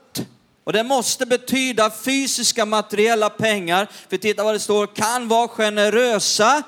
och 0.68 0.74
det 0.74 0.84
måste 0.84 1.26
betyda 1.26 1.92
fysiska 1.92 2.66
materiella 2.66 3.30
pengar. 3.30 3.88
För 4.10 4.18
titta 4.18 4.44
vad 4.44 4.56
det 4.56 4.60
står, 4.60 4.88
kan 4.88 5.28
vara 5.28 5.48
generösa 5.48 6.64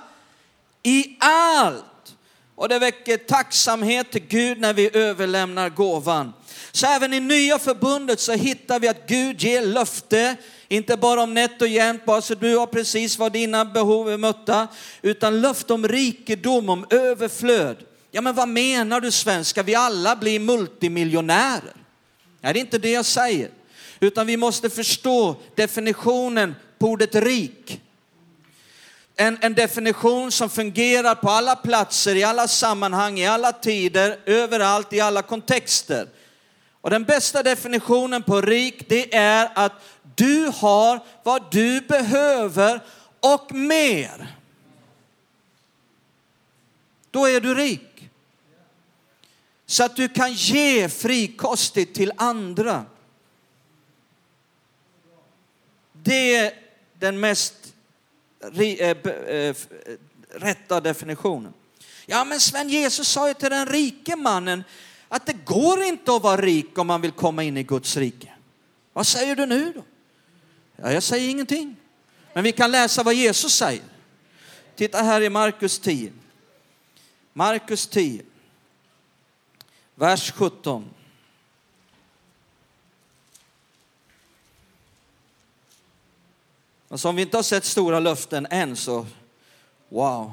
i 0.84 1.18
allt. 1.20 2.16
Och 2.56 2.70
det 2.70 2.80
väcker 2.80 3.18
tacksamhet 3.18 4.12
till 4.12 4.28
Gud 4.28 4.60
när 4.60 4.74
vi 4.74 4.98
överlämnar 4.98 5.70
gåvan. 5.70 6.34
Så 6.72 6.88
även 6.88 7.14
i 7.14 7.20
nya 7.20 7.60
förbundet 7.60 8.20
så 8.20 8.32
hittar 8.32 8.80
vi 8.80 8.88
att 8.88 9.08
Gud 9.08 9.42
ger 9.42 9.62
löfte, 9.62 10.36
inte 10.68 10.98
bara 10.98 11.24
om 11.24 11.34
nätt 11.34 11.62
och 11.62 11.68
jämnt, 11.68 12.06
bara 12.06 12.22
så 12.22 12.36
du 12.36 12.58
har 12.58 12.68
precis 12.68 13.18
vad 13.18 13.32
dina 13.32 13.66
behov 13.66 14.10
är 14.10 14.18
mötta, 14.18 14.68
utan 15.02 15.42
löfte 15.42 15.74
om 15.74 15.88
rikedom, 15.88 16.70
om 16.70 16.86
överflöd. 16.90 17.78
Ja 18.12 18.22
men 18.22 18.36
vad 18.36 18.48
menar 18.48 19.02
du 19.02 19.12
svenska, 19.12 19.64
vi 19.64 19.76
alla 19.76 20.16
bli 20.16 20.40
multimiljonärer? 20.40 21.76
Nej, 22.42 22.54
det 22.54 22.60
är 22.60 22.62
inte 22.62 22.78
det 22.78 22.92
jag 22.92 23.06
säger. 23.06 23.59
Utan 24.00 24.28
vi 24.28 24.38
måste 24.38 24.70
förstå 24.70 25.36
definitionen 25.56 26.56
på 26.80 26.88
ordet 26.88 27.16
rik. 27.16 27.82
En, 29.16 29.38
en, 29.42 29.54
definition 29.54 30.32
som 30.32 30.50
fungerar 30.50 31.16
på 31.16 31.30
alla 31.30 31.56
platser, 31.56 32.16
i 32.16 32.24
alla 32.24 32.48
sammanhang, 32.48 33.20
i 33.20 33.28
alla 33.28 33.52
tider, 33.52 34.20
överallt, 34.26 34.94
i 34.94 35.00
alla 35.00 35.22
kontexter. 35.22 36.08
Och 36.82 36.90
den 36.90 37.04
bästa 37.04 37.44
definitionen 37.44 38.24
på 38.24 38.42
rik, 38.42 38.90
det 38.90 39.16
är 39.16 39.52
att 39.56 39.74
du 40.16 40.52
har 40.56 41.00
vad 41.24 41.52
du 41.52 41.82
behöver 41.82 42.84
och 43.20 43.54
mer. 43.54 44.36
Då 47.12 47.26
är 47.26 47.42
du 47.42 47.56
rik. 47.56 48.10
Så 49.66 49.84
att 49.84 49.96
du 49.96 50.10
kan 50.10 50.34
ge 50.34 50.90
frikostigt 50.90 51.96
till 51.96 52.12
andra. 52.18 52.86
Det 56.10 56.36
är 56.36 56.54
den 56.94 57.20
mest 57.20 57.74
eh, 58.42 58.62
eh, 58.62 58.98
eh, 59.28 59.56
rätta 60.30 60.82
definitionen. 60.82 61.54
Ja, 62.06 62.24
men 62.24 62.40
Sven 62.40 62.70
Jesus 62.70 63.08
sa 63.08 63.28
ju 63.28 63.34
till 63.34 63.50
den 63.50 63.66
rike 63.66 64.16
mannen 64.16 64.64
att 65.08 65.26
det 65.26 65.46
går 65.46 65.84
inte 65.84 66.16
att 66.16 66.24
vara 66.24 66.42
rik 66.42 66.78
om 66.78 66.88
man 66.88 67.02
vill 67.02 67.12
komma 67.12 67.44
in 67.44 67.58
i 67.58 67.64
Guds 67.64 67.98
rike. 67.98 68.34
Vad 68.94 69.08
säger 69.08 69.36
du 69.36 69.46
nu 69.46 69.74
då? 69.76 69.84
Ja, 70.76 70.92
jag 70.92 71.04
säger 71.04 71.30
ingenting. 71.30 71.76
Men 72.34 72.44
vi 72.44 72.52
kan 72.52 72.72
läsa 72.72 73.04
vad 73.04 73.14
Jesus 73.14 73.54
säger. 73.54 73.84
Titta 74.76 75.02
här 75.02 75.22
i 75.22 75.30
Markus 75.30 75.80
10. 75.80 76.12
Markus 77.34 77.88
10, 77.88 78.22
vers 79.96 80.32
17. 80.32 80.90
Alltså 86.92 87.10
om 87.10 87.16
vi 87.16 87.22
inte 87.22 87.38
har 87.38 87.44
sett 87.44 87.66
stora 87.66 88.00
löften 88.00 88.48
än 88.50 88.76
så, 88.76 89.06
wow, 89.90 90.32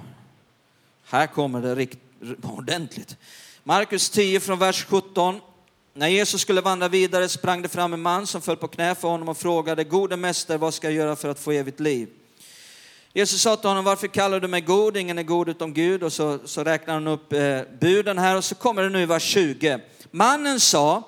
här 1.04 1.26
kommer 1.26 1.62
det 1.62 1.74
rikt, 1.74 1.98
ordentligt. 2.42 3.16
Markus 3.62 4.10
10 4.10 4.40
från 4.40 4.58
vers 4.58 4.84
17. 4.84 5.40
När 5.94 6.08
Jesus 6.08 6.40
skulle 6.40 6.60
vandra 6.60 6.88
vidare 6.88 7.28
sprang 7.28 7.62
det 7.62 7.68
fram 7.68 7.92
en 7.92 8.02
man 8.02 8.26
som 8.26 8.42
föll 8.42 8.56
på 8.56 8.68
knä 8.68 8.94
för 8.94 9.08
honom 9.08 9.28
och 9.28 9.36
frågade, 9.36 9.84
gode 9.84 10.16
mästare, 10.16 10.58
vad 10.58 10.74
ska 10.74 10.86
jag 10.86 10.94
göra 10.94 11.16
för 11.16 11.28
att 11.28 11.40
få 11.40 11.52
evigt 11.52 11.80
liv? 11.80 12.08
Jesus 13.12 13.42
sa 13.42 13.56
till 13.56 13.68
honom, 13.68 13.84
varför 13.84 14.06
kallar 14.06 14.40
du 14.40 14.48
mig 14.48 14.60
god? 14.60 14.96
Ingen 14.96 15.18
är 15.18 15.22
god 15.22 15.48
utom 15.48 15.74
Gud. 15.74 16.02
Och 16.02 16.12
så, 16.12 16.38
så 16.44 16.64
räknar 16.64 16.94
han 16.94 17.06
upp 17.06 17.32
eh, 17.32 17.60
buden 17.80 18.18
här 18.18 18.36
och 18.36 18.44
så 18.44 18.54
kommer 18.54 18.82
det 18.82 18.88
nu 18.88 19.02
i 19.02 19.06
vers 19.06 19.22
20. 19.22 19.78
Mannen 20.10 20.60
sa, 20.60 21.02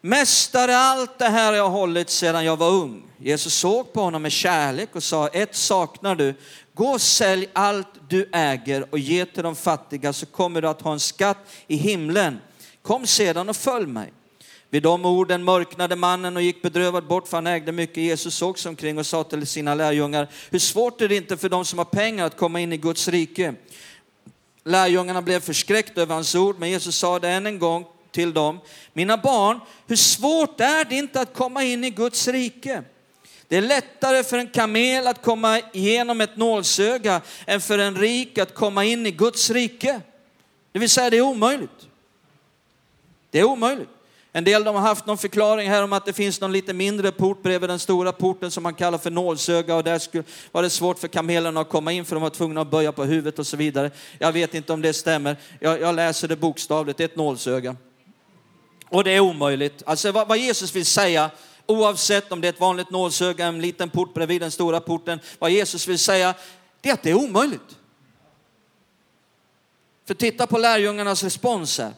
Mästare, 0.00 0.76
allt 0.76 1.18
det 1.18 1.28
här 1.28 1.46
har 1.46 1.56
jag 1.56 1.70
hållit 1.70 2.10
sedan 2.10 2.44
jag 2.44 2.56
var 2.56 2.70
ung. 2.70 3.02
Jesus 3.18 3.54
såg 3.54 3.92
på 3.92 4.00
honom 4.00 4.22
med 4.22 4.32
kärlek 4.32 4.96
och 4.96 5.02
sa, 5.02 5.28
ett 5.28 5.56
saknar 5.56 6.14
du. 6.14 6.34
Gå 6.74 6.88
och 6.88 7.00
sälj 7.00 7.48
allt 7.52 7.88
du 8.08 8.28
äger 8.32 8.86
och 8.90 8.98
ge 8.98 9.24
till 9.24 9.42
de 9.42 9.56
fattiga 9.56 10.12
så 10.12 10.26
kommer 10.26 10.62
du 10.62 10.68
att 10.68 10.82
ha 10.82 10.92
en 10.92 11.00
skatt 11.00 11.38
i 11.66 11.76
himlen. 11.76 12.38
Kom 12.82 13.06
sedan 13.06 13.48
och 13.48 13.56
följ 13.56 13.86
mig. 13.86 14.12
Vid 14.70 14.82
de 14.82 15.04
orden 15.04 15.44
mörknade 15.44 15.96
mannen 15.96 16.36
och 16.36 16.42
gick 16.42 16.62
bedrövad 16.62 17.06
bort 17.06 17.28
för 17.28 17.36
han 17.36 17.46
ägde 17.46 17.72
mycket. 17.72 17.96
Jesus 17.96 18.34
såg 18.34 18.58
sig 18.58 18.68
omkring 18.68 18.98
och 18.98 19.06
sa 19.06 19.24
till 19.24 19.46
sina 19.46 19.74
lärjungar, 19.74 20.28
hur 20.50 20.58
svårt 20.58 21.00
är 21.00 21.08
det 21.08 21.16
inte 21.16 21.36
för 21.36 21.48
de 21.48 21.64
som 21.64 21.78
har 21.78 21.84
pengar 21.84 22.26
att 22.26 22.36
komma 22.36 22.60
in 22.60 22.72
i 22.72 22.76
Guds 22.76 23.08
rike? 23.08 23.54
Lärjungarna 24.64 25.22
blev 25.22 25.40
förskräckta 25.40 26.00
över 26.00 26.14
hans 26.14 26.34
ord, 26.34 26.56
men 26.58 26.70
Jesus 26.70 26.96
sa 26.96 27.18
det 27.18 27.28
än 27.28 27.46
en 27.46 27.58
gång, 27.58 27.84
till 28.12 28.32
dem, 28.32 28.60
mina 28.92 29.16
barn, 29.16 29.60
hur 29.86 29.96
svårt 29.96 30.60
är 30.60 30.84
det 30.84 30.94
inte 30.94 31.20
att 31.20 31.34
komma 31.34 31.64
in 31.64 31.84
i 31.84 31.90
Guds 31.90 32.28
rike? 32.28 32.82
Det 33.48 33.56
är 33.56 33.62
lättare 33.62 34.24
för 34.24 34.38
en 34.38 34.48
kamel 34.48 35.06
att 35.06 35.22
komma 35.22 35.60
igenom 35.72 36.20
ett 36.20 36.36
nålsöga 36.36 37.20
än 37.46 37.60
för 37.60 37.78
en 37.78 37.96
rik 37.96 38.38
att 38.38 38.54
komma 38.54 38.84
in 38.84 39.06
i 39.06 39.10
Guds 39.10 39.50
rike. 39.50 40.00
Det 40.72 40.78
vill 40.78 40.90
säga, 40.90 41.10
det 41.10 41.16
är 41.16 41.22
omöjligt. 41.22 41.88
Det 43.30 43.38
är 43.38 43.44
omöjligt. 43.44 43.88
En 44.32 44.44
del 44.44 44.64
de 44.64 44.74
har 44.74 44.82
haft 44.82 45.06
någon 45.06 45.18
förklaring 45.18 45.70
här 45.70 45.84
om 45.84 45.92
att 45.92 46.06
det 46.06 46.12
finns 46.12 46.40
någon 46.40 46.52
lite 46.52 46.72
mindre 46.72 47.12
port 47.12 47.42
bredvid 47.42 47.70
den 47.70 47.78
stora 47.78 48.12
porten 48.12 48.50
som 48.50 48.62
man 48.62 48.74
kallar 48.74 48.98
för 48.98 49.10
nålsöga 49.10 49.76
och 49.76 49.84
där 49.84 49.98
skulle, 49.98 50.24
var 50.52 50.62
det 50.62 50.70
svårt 50.70 50.98
för 50.98 51.08
kamelerna 51.08 51.60
att 51.60 51.68
komma 51.68 51.92
in 51.92 52.04
för 52.04 52.16
de 52.16 52.22
var 52.22 52.30
tvungna 52.30 52.60
att 52.60 52.70
böja 52.70 52.92
på 52.92 53.04
huvudet 53.04 53.38
och 53.38 53.46
så 53.46 53.56
vidare. 53.56 53.90
Jag 54.18 54.32
vet 54.32 54.54
inte 54.54 54.72
om 54.72 54.82
det 54.82 54.92
stämmer. 54.92 55.36
Jag, 55.60 55.80
jag 55.80 55.94
läser 55.94 56.28
det 56.28 56.36
bokstavligt, 56.36 56.98
det 56.98 57.04
är 57.04 57.08
ett 57.08 57.16
nålsöga. 57.16 57.76
Och 58.90 59.04
det 59.04 59.10
är 59.10 59.20
omöjligt. 59.20 59.82
Alltså 59.86 60.12
vad, 60.12 60.28
vad 60.28 60.38
Jesus 60.38 60.76
vill 60.76 60.86
säga, 60.86 61.30
oavsett 61.66 62.32
om 62.32 62.40
det 62.40 62.48
är 62.48 62.52
ett 62.52 62.60
vanligt 62.60 62.90
nålsöga, 62.90 63.46
en 63.46 63.60
liten 63.60 63.90
port 63.90 64.14
bredvid 64.14 64.40
den 64.40 64.50
stora 64.50 64.80
porten, 64.80 65.20
vad 65.38 65.50
Jesus 65.50 65.88
vill 65.88 65.98
säga, 65.98 66.34
det 66.80 66.88
är 66.88 66.92
att 66.92 67.02
det 67.02 67.10
är 67.10 67.14
omöjligt. 67.14 67.76
För 70.06 70.14
titta 70.14 70.46
på 70.46 70.58
lärjungarnas 70.58 71.22
respons 71.22 71.78
här. 71.78 71.92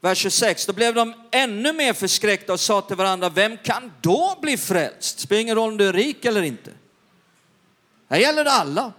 Vers 0.00 0.18
26, 0.18 0.66
då 0.66 0.72
blev 0.72 0.94
de 0.94 1.14
ännu 1.30 1.72
mer 1.72 1.92
förskräckta 1.92 2.52
och 2.52 2.60
sa 2.60 2.80
till 2.80 2.96
varandra, 2.96 3.28
vem 3.28 3.56
kan 3.56 3.92
då 4.00 4.38
bli 4.40 4.56
frälst? 4.56 5.16
Det 5.16 5.22
Spelar 5.22 5.40
ingen 5.40 5.56
roll 5.56 5.70
om 5.70 5.76
du 5.76 5.88
är 5.88 5.92
rik 5.92 6.24
eller 6.24 6.42
inte. 6.42 6.70
Här 8.08 8.18
gäller 8.18 8.44
det 8.44 8.52
alla. 8.52 8.92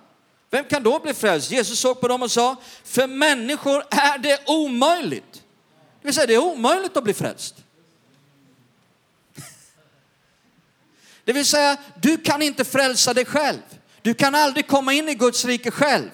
Vem 0.50 0.66
kan 0.66 0.84
då 0.84 1.00
bli 1.00 1.14
frälst? 1.14 1.52
Jesus 1.52 1.80
såg 1.80 2.02
på 2.02 2.08
dem 2.08 2.22
och 2.24 2.32
sa, 2.32 2.56
för 2.84 3.08
människor 3.08 3.84
är 3.90 4.18
det 4.18 4.40
omöjligt 4.48 5.41
det 6.02 6.08
vill 6.08 6.14
säga, 6.14 6.28
det 6.28 6.34
är 6.34 6.44
omöjligt 6.44 6.98
att 6.98 7.04
bli 7.04 7.14
frälst. 7.14 7.56
Det 11.26 11.34
vill 11.34 11.46
säga, 11.46 11.78
du 12.02 12.18
kan 12.18 12.42
inte 12.42 12.66
frälsa 12.66 13.14
dig 13.14 13.26
själv. 13.26 13.60
Du 14.02 14.14
kan 14.14 14.36
aldrig 14.36 14.68
komma 14.68 14.94
in 14.94 15.10
i 15.10 15.16
Guds 15.16 15.46
rike 15.46 15.72
själv. 15.72 16.10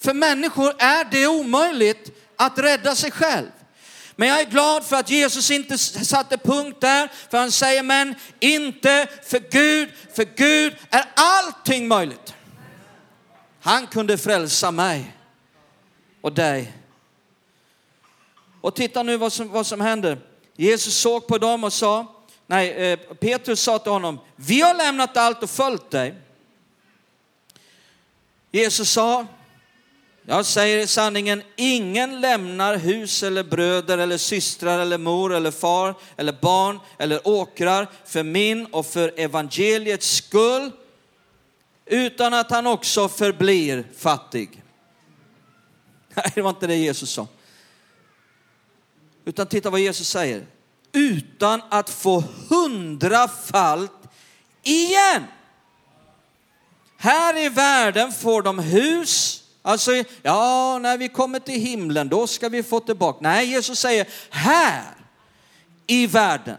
För 0.00 0.14
människor 0.14 0.74
är 0.78 1.04
det 1.04 1.26
omöjligt 1.26 2.10
att 2.36 2.58
rädda 2.58 2.94
sig 2.94 3.10
själv. 3.10 3.48
Men 4.16 4.28
jag 4.28 4.40
är 4.40 4.44
glad 4.44 4.84
för 4.84 4.96
att 4.96 5.10
Jesus 5.10 5.50
inte 5.50 5.78
satte 5.78 6.38
punkt 6.38 6.80
där, 6.80 7.12
för 7.30 7.38
han 7.38 7.52
säger 7.52 7.82
men 7.82 8.14
inte 8.40 9.06
för 9.24 9.38
Gud, 9.50 9.88
för 10.14 10.24
Gud 10.36 10.76
är 10.90 11.04
allting 11.14 11.88
möjligt. 11.88 12.34
Han 13.60 13.86
kunde 13.86 14.18
frälsa 14.18 14.70
mig 14.70 15.16
och 16.20 16.32
dig. 16.32 16.72
Och 18.62 18.74
titta 18.74 19.02
nu 19.02 19.16
vad 19.16 19.32
som, 19.32 19.48
vad 19.48 19.66
som 19.66 19.80
händer. 19.80 20.18
Jesus 20.56 20.96
såg 20.96 21.26
på 21.26 21.38
dem 21.38 21.64
och 21.64 21.72
sa, 21.72 22.06
nej, 22.46 22.70
eh, 22.70 22.98
Petrus 22.98 23.60
sa 23.60 23.78
till 23.78 23.92
honom, 23.92 24.18
vi 24.36 24.60
har 24.60 24.74
lämnat 24.74 25.16
allt 25.16 25.42
och 25.42 25.50
följt 25.50 25.90
dig. 25.90 26.14
Jesus 28.50 28.90
sa, 28.90 29.26
jag 30.26 30.46
säger 30.46 30.78
i 30.78 30.86
sanningen, 30.86 31.42
ingen 31.56 32.20
lämnar 32.20 32.76
hus 32.76 33.22
eller 33.22 33.44
bröder 33.44 33.98
eller 33.98 34.18
systrar 34.18 34.78
eller 34.78 34.98
mor 34.98 35.34
eller 35.34 35.50
far 35.50 35.94
eller 36.16 36.32
barn 36.32 36.80
eller 36.98 37.28
åkrar 37.28 37.88
för 38.04 38.22
min 38.22 38.66
och 38.66 38.86
för 38.86 39.12
evangeliets 39.16 40.06
skull 40.06 40.70
utan 41.86 42.34
att 42.34 42.50
han 42.50 42.66
också 42.66 43.08
förblir 43.08 43.84
fattig. 43.98 44.62
Nej, 46.14 46.32
det 46.34 46.42
var 46.42 46.50
inte 46.50 46.66
det 46.66 46.76
Jesus 46.76 47.10
sa. 47.10 47.26
Utan 49.24 49.46
titta 49.46 49.70
vad 49.70 49.80
Jesus 49.80 50.08
säger. 50.08 50.46
Utan 50.92 51.62
att 51.68 51.90
få 51.90 52.24
hundrafalt 52.48 53.92
igen. 54.62 55.22
Här 56.96 57.36
i 57.38 57.48
världen 57.48 58.12
får 58.12 58.42
de 58.42 58.58
hus, 58.58 59.42
alltså 59.62 59.90
ja, 60.22 60.78
när 60.78 60.98
vi 60.98 61.08
kommer 61.08 61.38
till 61.38 61.60
himlen 61.60 62.08
då 62.08 62.26
ska 62.26 62.48
vi 62.48 62.62
få 62.62 62.80
tillbaka. 62.80 63.18
Nej, 63.20 63.46
Jesus 63.46 63.78
säger 63.78 64.06
här 64.30 64.84
i 65.86 66.06
världen 66.06 66.56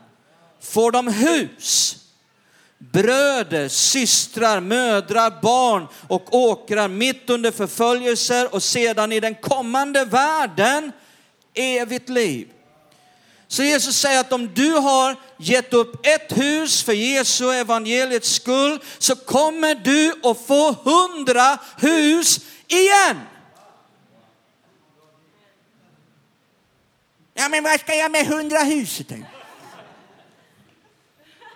får 0.61 0.91
de 0.91 1.07
hus, 1.07 1.97
bröder, 2.77 3.67
systrar, 3.67 4.59
mödrar, 4.59 5.41
barn 5.41 5.87
och 6.07 6.35
åkrar 6.35 6.87
mitt 6.87 7.29
under 7.29 7.51
förföljelser 7.51 8.53
och 8.53 8.63
sedan 8.63 9.11
i 9.11 9.19
den 9.19 9.35
kommande 9.35 10.05
världen 10.05 10.91
evigt 11.53 12.09
liv. 12.09 12.49
Så 13.47 13.63
Jesus 13.63 13.97
säger 13.97 14.19
att 14.19 14.33
om 14.33 14.53
du 14.53 14.71
har 14.71 15.15
gett 15.37 15.73
upp 15.73 16.05
ett 16.05 16.37
hus 16.37 16.83
för 16.83 16.93
Jesu 16.93 17.51
evangeliets 17.51 18.29
skull 18.29 18.79
så 18.97 19.15
kommer 19.15 19.75
du 19.75 20.29
att 20.29 20.45
få 20.47 20.71
hundra 20.73 21.57
hus 21.77 22.39
igen. 22.67 23.19
Ja, 27.33 27.49
men 27.49 27.63
vad 27.63 27.79
ska 27.79 27.95
jag 27.95 28.11
med 28.11 28.27
hundra 28.27 28.59
hus? 28.59 29.01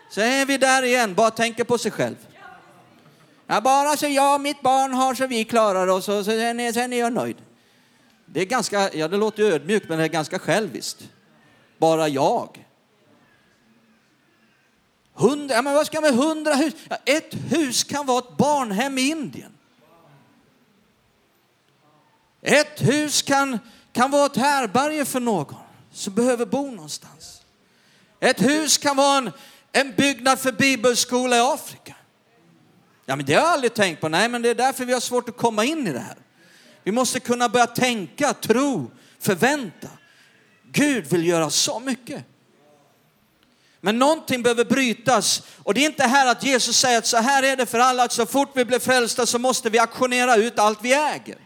Så 0.10 0.22
är 0.22 0.46
vi 0.46 0.58
där 0.58 0.84
igen, 0.84 1.16
bara 1.16 1.32
tänker 1.32 1.64
på 1.64 1.78
sig 1.78 1.92
själv. 1.92 2.16
Ja, 3.48 3.62
bara 3.62 3.98
så 3.98 4.08
jag 4.08 4.34
och 4.34 4.42
mitt 4.42 4.62
barn 4.62 4.94
har 4.94 5.14
så 5.14 5.28
vi 5.28 5.46
klarar 5.46 5.88
oss 5.88 6.10
och 6.10 6.26
sen 6.26 6.60
är, 6.60 6.74
sen 6.74 6.94
är 6.94 7.00
jag 7.00 7.14
nöjd. 7.14 7.38
Det 8.30 8.42
är 8.42 8.46
ganska, 8.46 8.94
ja 8.94 9.08
det 9.08 9.18
låter 9.18 9.44
ödmjukt 9.44 9.90
men 9.90 9.98
det 9.98 10.04
är 10.04 10.10
ganska 10.10 10.40
själviskt 10.40 11.10
bara 11.78 12.08
jag. 12.08 12.66
Hundra, 15.14 15.56
ja, 15.56 15.62
men 15.62 15.74
vad 15.74 15.86
ska 15.86 16.02
med 16.02 16.14
hundra 16.14 16.56
hus? 16.56 16.74
Ja, 16.90 16.98
ett 17.06 17.34
hus 17.52 17.84
kan 17.84 18.06
vara 18.06 18.20
ett 18.20 18.38
barnhem 18.38 18.98
i 18.98 19.10
Indien. 19.10 19.52
Ett 22.42 22.82
hus 22.82 23.22
kan, 23.22 23.60
kan 23.92 24.12
vara 24.12 24.26
ett 24.26 24.38
härberge 24.38 25.06
för 25.06 25.20
någon 25.20 25.56
som 25.92 26.14
behöver 26.14 26.46
bo 26.46 26.72
någonstans. 26.72 27.42
Ett 28.20 28.42
hus 28.42 28.78
kan 28.78 28.98
vara 28.98 29.18
en, 29.18 29.32
en 29.72 29.94
byggnad 29.96 30.40
för 30.40 30.52
bibelskola 30.52 31.38
i 31.38 31.40
Afrika. 31.40 31.96
Ja, 33.06 33.16
men 33.16 33.26
det 33.26 33.34
har 33.34 33.42
jag 33.42 33.50
aldrig 33.50 33.74
tänkt 33.74 34.02
på. 34.02 34.10
Nej, 34.10 34.30
men 34.30 34.42
det 34.42 34.50
är 34.50 34.56
därför 34.56 34.86
vi 34.86 34.94
har 34.94 35.00
svårt 35.00 35.30
att 35.30 35.38
komma 35.38 35.66
in 35.66 35.88
i 35.88 35.94
det 35.94 36.00
här. 36.00 36.18
Vi 36.88 36.92
måste 36.92 37.20
kunna 37.20 37.50
börja 37.50 37.68
tänka, 37.68 38.34
tro, 38.34 38.92
förvänta. 39.20 39.88
Gud 40.72 41.06
vill 41.06 41.28
göra 41.28 41.50
så 41.50 41.80
mycket. 41.80 42.26
Men 43.82 44.00
någonting 44.00 44.44
behöver 44.44 44.66
brytas. 44.66 45.42
Och 45.64 45.74
det 45.74 45.82
är 45.82 45.86
inte 45.86 46.04
här 46.04 46.28
att 46.28 46.44
Jesus 46.44 46.78
säger 46.78 46.98
att 46.98 47.08
så 47.08 47.18
här 47.18 47.44
är 47.44 47.56
det 47.56 47.66
för 47.66 47.80
alla, 47.80 48.04
att 48.04 48.12
så 48.12 48.26
fort 48.26 48.52
vi 48.54 48.66
blir 48.66 48.80
frälsta 48.80 49.26
så 49.26 49.40
måste 49.40 49.70
vi 49.70 49.80
aktionera 49.80 50.36
ut 50.36 50.60
allt 50.60 50.80
vi 50.82 50.94
äger. 50.94 51.38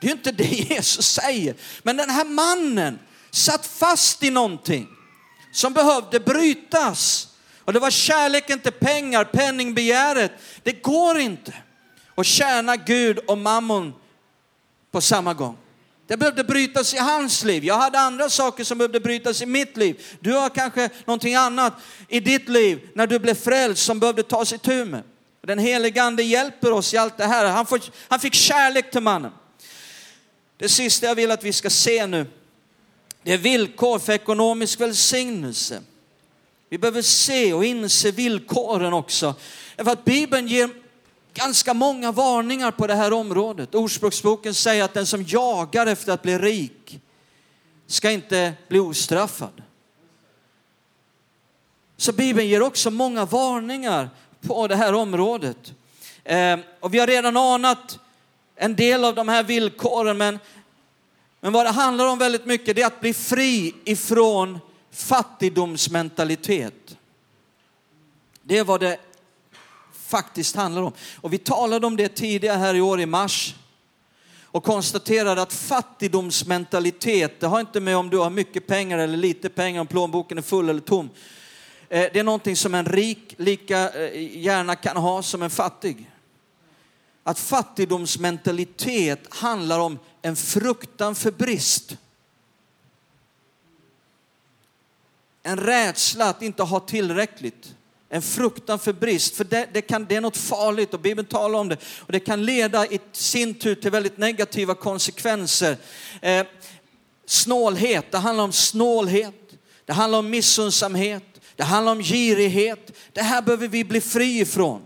Det 0.00 0.06
är 0.06 0.12
inte 0.12 0.32
det 0.32 0.44
Jesus 0.70 1.06
säger. 1.06 1.54
Men 1.82 1.96
den 1.96 2.10
här 2.10 2.24
mannen 2.24 2.98
satt 3.30 3.66
fast 3.66 4.22
i 4.22 4.30
någonting 4.30 4.88
som 5.52 5.72
behövde 5.72 6.20
brytas. 6.20 7.28
Och 7.58 7.72
det 7.72 7.78
var 7.78 7.90
kärleken 7.90 8.60
till 8.60 8.72
pengar, 8.72 9.24
penningbegäret. 9.24 10.32
Det 10.62 10.72
går 10.72 11.18
inte 11.18 11.54
och 12.14 12.24
tjäna 12.24 12.76
Gud 12.76 13.18
och 13.18 13.38
mammon 13.38 13.94
på 14.90 15.00
samma 15.00 15.34
gång. 15.34 15.56
Det 16.06 16.16
behövde 16.16 16.44
brytas 16.44 16.94
i 16.94 16.98
hans 16.98 17.44
liv. 17.44 17.64
Jag 17.64 17.78
hade 17.78 17.98
andra 17.98 18.30
saker 18.30 18.64
som 18.64 18.78
behövde 18.78 19.00
brytas 19.00 19.42
i 19.42 19.46
mitt 19.46 19.76
liv. 19.76 20.04
Du 20.20 20.32
har 20.32 20.48
kanske 20.48 20.90
någonting 21.04 21.34
annat 21.34 21.72
i 22.08 22.20
ditt 22.20 22.48
liv 22.48 22.88
när 22.94 23.06
du 23.06 23.18
blev 23.18 23.34
frälst 23.34 23.82
som 23.84 24.00
behövde 24.00 24.22
tas 24.22 24.52
i 24.52 24.58
tur 24.58 24.84
med. 24.84 25.02
Den 25.46 25.58
helige 25.58 26.02
ande 26.02 26.22
hjälper 26.22 26.72
oss 26.72 26.94
i 26.94 26.96
allt 26.96 27.16
det 27.16 27.24
här. 27.24 27.46
Han, 27.46 27.66
får, 27.66 27.80
han 28.08 28.20
fick 28.20 28.34
kärlek 28.34 28.90
till 28.90 29.00
mannen. 29.00 29.32
Det 30.56 30.68
sista 30.68 31.06
jag 31.06 31.14
vill 31.14 31.30
att 31.30 31.44
vi 31.44 31.52
ska 31.52 31.70
se 31.70 32.06
nu, 32.06 32.26
det 33.22 33.32
är 33.32 33.38
villkor 33.38 33.98
för 33.98 34.12
ekonomisk 34.12 34.80
välsignelse. 34.80 35.82
Vi 36.68 36.78
behöver 36.78 37.02
se 37.02 37.52
och 37.52 37.64
inse 37.64 38.10
villkoren 38.10 38.92
också. 38.92 39.34
För 39.76 39.90
att 39.90 40.04
Bibeln 40.04 40.48
ger 40.48 40.70
ganska 41.34 41.74
många 41.74 42.12
varningar 42.12 42.70
på 42.70 42.86
det 42.86 42.94
här 42.94 43.12
området. 43.12 43.74
Ordspråksboken 43.74 44.54
säger 44.54 44.84
att 44.84 44.94
den 44.94 45.06
som 45.06 45.22
jagar 45.22 45.86
efter 45.86 46.12
att 46.12 46.22
bli 46.22 46.38
rik 46.38 47.00
ska 47.86 48.10
inte 48.10 48.52
bli 48.68 48.78
ostraffad. 48.78 49.62
Så 51.96 52.12
Bibeln 52.12 52.48
ger 52.48 52.62
också 52.62 52.90
många 52.90 53.24
varningar 53.24 54.10
på 54.40 54.68
det 54.68 54.76
här 54.76 54.92
området. 54.92 55.72
Eh, 56.24 56.58
och 56.80 56.94
vi 56.94 56.98
har 56.98 57.06
redan 57.06 57.36
anat 57.36 57.98
en 58.56 58.76
del 58.76 59.04
av 59.04 59.14
de 59.14 59.28
här 59.28 59.42
villkoren, 59.42 60.18
men, 60.18 60.38
men 61.40 61.52
vad 61.52 61.66
det 61.66 61.70
handlar 61.70 62.06
om 62.06 62.18
väldigt 62.18 62.46
mycket 62.46 62.76
det 62.76 62.82
är 62.82 62.86
att 62.86 63.00
bli 63.00 63.14
fri 63.14 63.74
ifrån 63.84 64.60
fattigdomsmentalitet. 64.90 66.96
Det 68.42 68.58
är 68.58 68.64
vad 68.64 68.80
det 68.80 68.98
faktiskt 70.16 70.56
handlar 70.56 70.82
om. 70.82 70.92
Och 71.20 71.32
vi 71.32 71.38
talade 71.38 71.86
om 71.86 71.96
det 71.96 72.08
tidigare 72.08 72.58
här 72.58 72.74
i 72.74 72.80
år 72.80 73.00
i 73.00 73.06
mars 73.06 73.54
och 74.42 74.64
konstaterade 74.64 75.42
att 75.42 75.52
fattigdomsmentalitet, 75.52 77.40
det 77.40 77.46
har 77.46 77.60
inte 77.60 77.80
med 77.80 77.96
om 77.96 78.10
du 78.10 78.18
har 78.18 78.30
mycket 78.30 78.66
pengar 78.66 78.98
eller 78.98 79.16
lite 79.16 79.48
pengar, 79.48 79.80
om 79.80 79.86
plånboken 79.86 80.38
är 80.38 80.42
full 80.42 80.68
eller 80.68 80.80
tom. 80.80 81.10
Eh, 81.88 82.06
det 82.12 82.18
är 82.18 82.24
någonting 82.24 82.56
som 82.56 82.74
en 82.74 82.84
rik 82.84 83.34
lika 83.38 83.90
eh, 83.90 84.38
gärna 84.38 84.76
kan 84.76 84.96
ha 84.96 85.22
som 85.22 85.42
en 85.42 85.50
fattig. 85.50 86.10
Att 87.22 87.38
fattigdomsmentalitet 87.38 89.34
handlar 89.34 89.80
om 89.80 89.98
en 90.22 90.36
fruktan 90.36 91.14
för 91.14 91.30
brist. 91.30 91.96
En 95.42 95.56
rädsla 95.56 96.28
att 96.28 96.42
inte 96.42 96.62
ha 96.62 96.80
tillräckligt 96.80 97.74
en 98.14 98.22
fruktan 98.22 98.78
för 98.78 98.92
brist, 98.92 99.36
för 99.36 99.44
det, 99.44 99.68
det, 99.72 99.82
kan, 99.82 100.04
det 100.04 100.16
är 100.16 100.20
något 100.20 100.36
farligt 100.36 100.94
och 100.94 101.00
Bibeln 101.00 101.28
talar 101.28 101.58
om 101.58 101.68
det. 101.68 101.76
Och 101.98 102.12
det 102.12 102.20
kan 102.20 102.44
leda 102.44 102.86
i 102.86 103.00
sin 103.12 103.54
tur 103.54 103.74
till 103.74 103.90
väldigt 103.90 104.18
negativa 104.18 104.74
konsekvenser. 104.74 105.76
Eh, 106.22 106.46
snålhet, 107.26 108.12
det 108.12 108.18
handlar 108.18 108.44
om 108.44 108.52
snålhet, 108.52 109.34
det 109.84 109.92
handlar 109.92 110.18
om 110.18 110.30
missundsamhet, 110.30 111.24
det 111.56 111.62
handlar 111.62 111.92
om 111.92 112.02
girighet. 112.02 112.90
Det 113.12 113.22
här 113.22 113.42
behöver 113.42 113.68
vi 113.68 113.84
bli 113.84 114.00
fri 114.00 114.40
ifrån. 114.40 114.82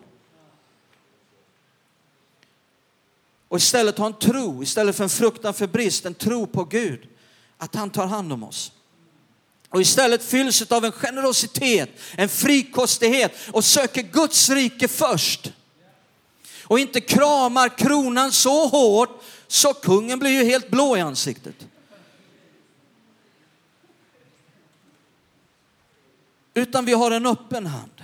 Och 3.48 3.56
istället 3.56 3.98
ha 3.98 4.06
en 4.06 4.18
tro, 4.18 4.62
istället 4.62 4.96
för 4.96 5.04
en 5.04 5.10
fruktan 5.10 5.54
för 5.54 5.66
brist, 5.66 6.06
en 6.06 6.14
tro 6.14 6.46
på 6.46 6.64
Gud. 6.64 7.08
Att 7.58 7.74
han 7.74 7.90
tar 7.90 8.06
hand 8.06 8.32
om 8.32 8.44
oss 8.44 8.72
och 9.70 9.80
istället 9.80 10.24
fylls 10.24 10.72
av 10.72 10.84
en 10.84 10.92
generositet, 10.92 11.90
en 12.16 12.28
frikostighet 12.28 13.32
och 13.52 13.64
söker 13.64 14.02
Guds 14.02 14.50
rike 14.50 14.88
först. 14.88 15.52
Och 16.62 16.78
inte 16.78 17.00
kramar 17.00 17.78
kronan 17.78 18.32
så 18.32 18.66
hårt 18.66 19.22
så 19.46 19.74
kungen 19.74 20.18
blir 20.18 20.30
ju 20.30 20.44
helt 20.44 20.70
blå 20.70 20.96
i 20.96 21.00
ansiktet. 21.00 21.66
Utan 26.54 26.84
vi 26.84 26.92
har 26.92 27.10
en 27.10 27.26
öppen 27.26 27.66
hand. 27.66 28.02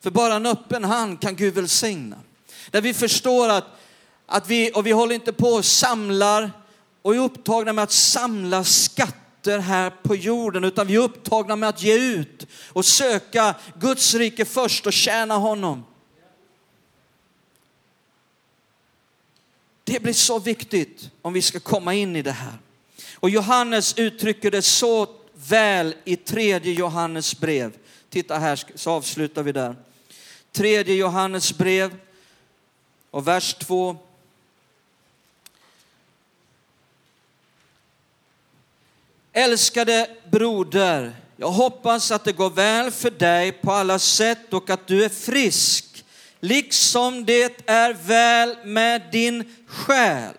För 0.00 0.10
bara 0.10 0.34
en 0.34 0.46
öppen 0.46 0.84
hand 0.84 1.20
kan 1.20 1.36
Gud 1.36 1.54
välsigna. 1.54 2.16
Där 2.70 2.80
vi 2.80 2.94
förstår 2.94 3.48
att, 3.48 3.64
att 4.26 4.48
vi, 4.48 4.72
och 4.74 4.86
vi 4.86 4.90
håller 4.90 5.14
inte 5.14 5.32
på 5.32 5.48
och 5.48 5.64
samlar 5.64 6.52
och 7.02 7.14
är 7.14 7.18
upptagna 7.18 7.72
med 7.72 7.84
att 7.84 7.92
samla 7.92 8.64
skatter 9.40 9.58
här 9.58 9.90
på 10.02 10.16
jorden, 10.16 10.64
utan 10.64 10.86
vi 10.86 10.94
är 10.94 10.98
upptagna 10.98 11.56
med 11.56 11.68
att 11.68 11.82
ge 11.82 11.94
ut 11.94 12.46
och 12.68 12.84
söka 12.84 13.54
Guds 13.80 14.14
rike 14.14 14.44
först 14.44 14.86
och 14.86 14.92
tjäna 14.92 15.34
honom. 15.34 15.84
Det 19.84 20.02
blir 20.02 20.12
så 20.12 20.38
viktigt 20.38 21.10
om 21.22 21.32
vi 21.32 21.42
ska 21.42 21.60
komma 21.60 21.94
in 21.94 22.16
i 22.16 22.22
det 22.22 22.32
här. 22.32 22.58
Och 23.14 23.30
Johannes 23.30 23.98
uttrycker 23.98 24.50
det 24.50 24.62
så 24.62 25.08
väl 25.34 25.94
i 26.04 26.16
tredje 26.16 26.72
Johannes 26.72 27.40
brev. 27.40 27.72
Titta 28.10 28.38
här 28.38 28.64
så 28.74 28.90
avslutar 28.90 29.42
vi 29.42 29.52
där. 29.52 29.76
Tredje 30.52 30.94
Johannes 30.94 31.58
brev 31.58 31.96
och 33.10 33.28
vers 33.28 33.54
2. 33.54 33.96
Älskade 39.32 40.10
broder, 40.30 41.16
jag 41.36 41.50
hoppas 41.50 42.10
att 42.10 42.24
det 42.24 42.32
går 42.32 42.50
väl 42.50 42.90
för 42.90 43.10
dig 43.10 43.52
på 43.52 43.72
alla 43.72 43.98
sätt 43.98 44.52
och 44.52 44.70
att 44.70 44.86
du 44.86 45.04
är 45.04 45.08
frisk, 45.08 46.04
liksom 46.40 47.24
det 47.24 47.68
är 47.70 47.92
väl 47.92 48.56
med 48.64 49.02
din 49.12 49.56
själ. 49.66 50.34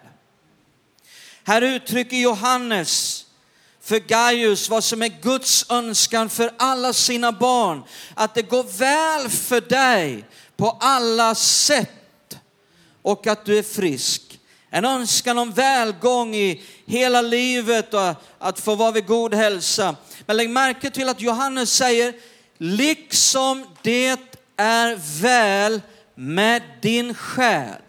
Här 1.44 1.62
uttrycker 1.62 2.18
Johannes 2.18 3.26
för 3.82 4.00
Gaius 4.00 4.70
vad 4.70 4.84
som 4.84 5.02
är 5.02 5.22
Guds 5.22 5.66
önskan 5.70 6.30
för 6.30 6.54
alla 6.58 6.94
sina 6.94 7.32
barn. 7.32 7.84
Att 8.14 8.36
det 8.36 8.42
går 8.42 8.64
väl 8.64 9.30
för 9.30 9.62
dig 9.62 10.26
på 10.58 10.78
alla 10.80 11.36
sätt 11.36 12.40
och 13.02 13.28
att 13.28 13.46
du 13.46 13.58
är 13.58 13.64
frisk. 13.64 14.31
En 14.74 14.86
önskan 14.86 15.38
om 15.38 15.52
välgång 15.52 16.36
i 16.36 16.62
hela 16.86 17.22
livet 17.22 17.94
och 17.94 18.14
att 18.38 18.60
få 18.60 18.76
vara 18.76 18.92
vid 18.92 19.06
god 19.06 19.34
hälsa. 19.34 19.96
Men 20.26 20.38
lägg 20.38 20.50
märke 20.50 20.90
till 20.90 21.10
att 21.10 21.22
Johannes 21.22 21.74
säger, 21.74 22.14
liksom 22.58 23.66
det 23.82 24.20
är 24.58 25.22
väl 25.22 25.82
med 26.16 26.62
din 26.82 27.14
själ. 27.14 27.82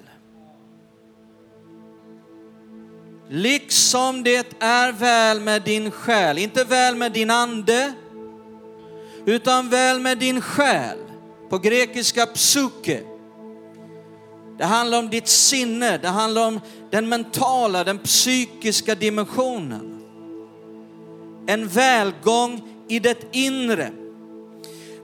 Liksom 3.31 4.23
det 4.23 4.63
är 4.63 4.93
väl 4.93 5.41
med 5.41 5.63
din 5.63 5.91
själ, 5.91 6.39
inte 6.39 6.65
väl 6.65 6.97
med 6.97 7.13
din 7.13 7.31
ande, 7.31 7.93
utan 9.27 9.69
väl 9.69 10.01
med 10.01 10.19
din 10.19 10.41
själ. 10.41 10.99
På 11.51 11.59
grekiska 11.59 12.27
psyke. 12.27 13.12
Det 14.63 14.67
handlar 14.67 14.99
om 14.99 15.11
ditt 15.11 15.29
sinne, 15.29 15.99
det 15.99 16.09
handlar 16.09 16.47
om 16.47 16.61
den 16.91 17.09
mentala, 17.09 17.85
den 17.85 17.99
psykiska 17.99 18.95
dimensionen. 18.95 20.03
En 21.47 21.69
välgång 21.69 22.63
i 22.89 22.99
det 22.99 23.19
inre. 23.33 23.91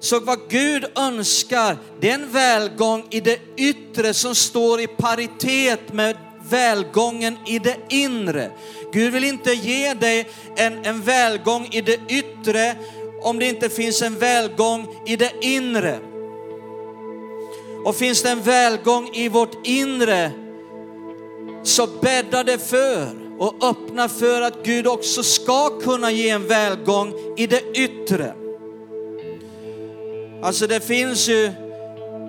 Så 0.01 0.21
vad 0.21 0.39
Gud 0.49 0.85
önskar, 0.99 1.77
det 2.01 2.11
är 2.11 2.15
en 2.15 2.33
välgång 2.33 3.07
i 3.11 3.21
det 3.21 3.39
yttre 3.57 4.15
som 4.15 4.35
står 4.35 4.81
i 4.81 4.87
paritet 4.87 5.93
med 5.93 6.17
välgången 6.51 7.39
i 7.47 7.59
det 7.59 7.77
inre. 7.89 8.51
Gud 8.93 9.13
vill 9.13 9.25
inte 9.25 9.53
ge 9.53 9.95
dig 9.95 10.29
en, 10.57 10.85
en 10.85 11.03
välgång 11.03 11.69
i 11.71 11.81
det 11.81 12.01
yttre 12.09 12.77
om 13.23 13.39
det 13.39 13.49
inte 13.49 13.69
finns 13.69 14.03
en 14.03 14.19
välgång 14.19 14.87
i 15.07 15.17
det 15.17 15.33
inre. 15.41 15.99
Och 17.85 17.97
finns 17.97 18.23
det 18.23 18.31
en 18.31 18.43
välgång 18.43 19.11
i 19.13 19.29
vårt 19.29 19.67
inre 19.67 20.31
så 21.63 21.87
bäddar 21.87 22.45
det 22.45 22.59
för 22.59 23.09
och 23.39 23.65
öppnar 23.65 24.09
för 24.09 24.43
att 24.43 24.63
Gud 24.65 24.87
också 24.87 25.23
ska 25.23 25.81
kunna 25.81 26.11
ge 26.11 26.31
en 26.31 26.49
välgång 26.49 27.13
i 27.37 27.47
det 27.47 27.63
yttre. 27.75 28.35
Alltså 30.43 30.67
det 30.67 30.81
finns 30.81 31.29
ju 31.29 31.53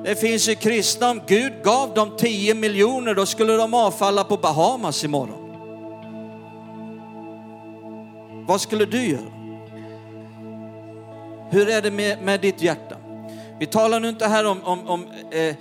det 0.04 0.16
finns 0.16 0.50
ju 0.50 0.56
kristna, 0.56 1.10
om 1.10 1.22
Gud 1.28 1.54
gav 1.64 1.94
dem 1.94 2.12
10 2.18 2.54
miljoner 2.54 3.14
då 3.14 3.26
skulle 3.26 3.54
de 3.54 3.74
avfalla 3.74 4.24
på 4.24 4.38
Bahamas 4.38 5.04
imorgon. 5.04 5.46
Vad 8.48 8.62
skulle 8.62 8.86
du 8.86 9.10
göra? 9.10 9.34
Hur 11.52 11.70
är 11.70 11.82
det 11.82 11.92
med, 11.92 12.22
med 12.22 12.42
ditt 12.42 12.62
hjärta? 12.62 12.96
Vi 13.60 13.66
talar 13.66 14.00
nu 14.00 14.10
inte 14.10 14.28
här 14.28 14.46
om, 14.46 14.64
om, 14.64 14.88
om, 14.88 15.08
eh, 15.32 15.56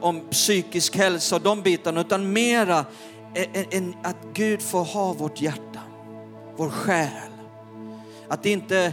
om 0.00 0.20
psykisk 0.30 0.96
hälsa 0.96 1.36
och 1.36 1.42
de 1.42 1.62
bitarna, 1.62 2.00
utan 2.00 2.32
mera 2.32 2.84
en, 3.34 3.66
en, 3.70 3.94
att 4.02 4.16
Gud 4.34 4.62
får 4.62 4.84
ha 4.84 5.12
vårt 5.12 5.40
hjärta, 5.40 5.80
vår 6.56 6.68
själ. 6.68 7.08
Att 8.28 8.42
det 8.42 8.50
inte 8.50 8.92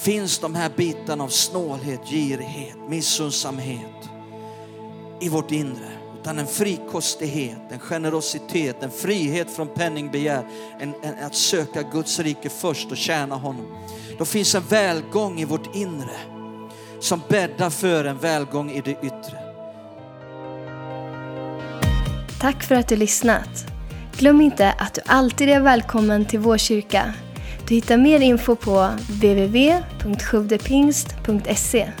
finns 0.00 0.38
de 0.38 0.54
här 0.54 0.70
bitarna 0.76 1.24
av 1.24 1.28
snålhet, 1.28 2.00
girighet, 2.10 2.76
missundsamhet 2.88 4.08
i 5.20 5.28
vårt 5.28 5.50
inre. 5.50 5.92
Utan 6.20 6.38
en 6.38 6.46
frikostighet, 6.46 7.58
en 7.70 7.78
generositet, 7.78 8.82
en 8.82 8.90
frihet 8.90 9.50
från 9.50 9.68
penningbegär. 9.68 10.46
En, 10.80 10.94
en, 11.02 11.24
att 11.24 11.34
söka 11.34 11.82
Guds 11.82 12.18
rike 12.18 12.48
först 12.48 12.90
och 12.90 12.96
tjäna 12.96 13.34
honom. 13.34 13.66
Då 14.18 14.24
finns 14.24 14.54
en 14.54 14.62
välgång 14.68 15.40
i 15.40 15.44
vårt 15.44 15.74
inre 15.74 16.35
som 17.00 17.20
bäddar 17.28 17.70
för 17.70 18.04
en 18.04 18.18
välgång 18.18 18.70
i 18.70 18.80
det 18.80 18.90
yttre. 18.90 19.38
Tack 22.40 22.62
för 22.62 22.74
att 22.74 22.88
du 22.88 22.96
lyssnat. 22.96 23.66
Glöm 24.16 24.40
inte 24.40 24.72
att 24.72 24.94
du 24.94 25.00
alltid 25.06 25.48
är 25.48 25.60
välkommen 25.60 26.24
till 26.24 26.40
vår 26.40 26.58
kyrka. 26.58 27.14
Du 27.68 27.74
hittar 27.74 27.96
mer 27.96 28.20
info 28.20 28.56
på 28.56 28.90
www.sjuvdepingst.se 29.08 31.92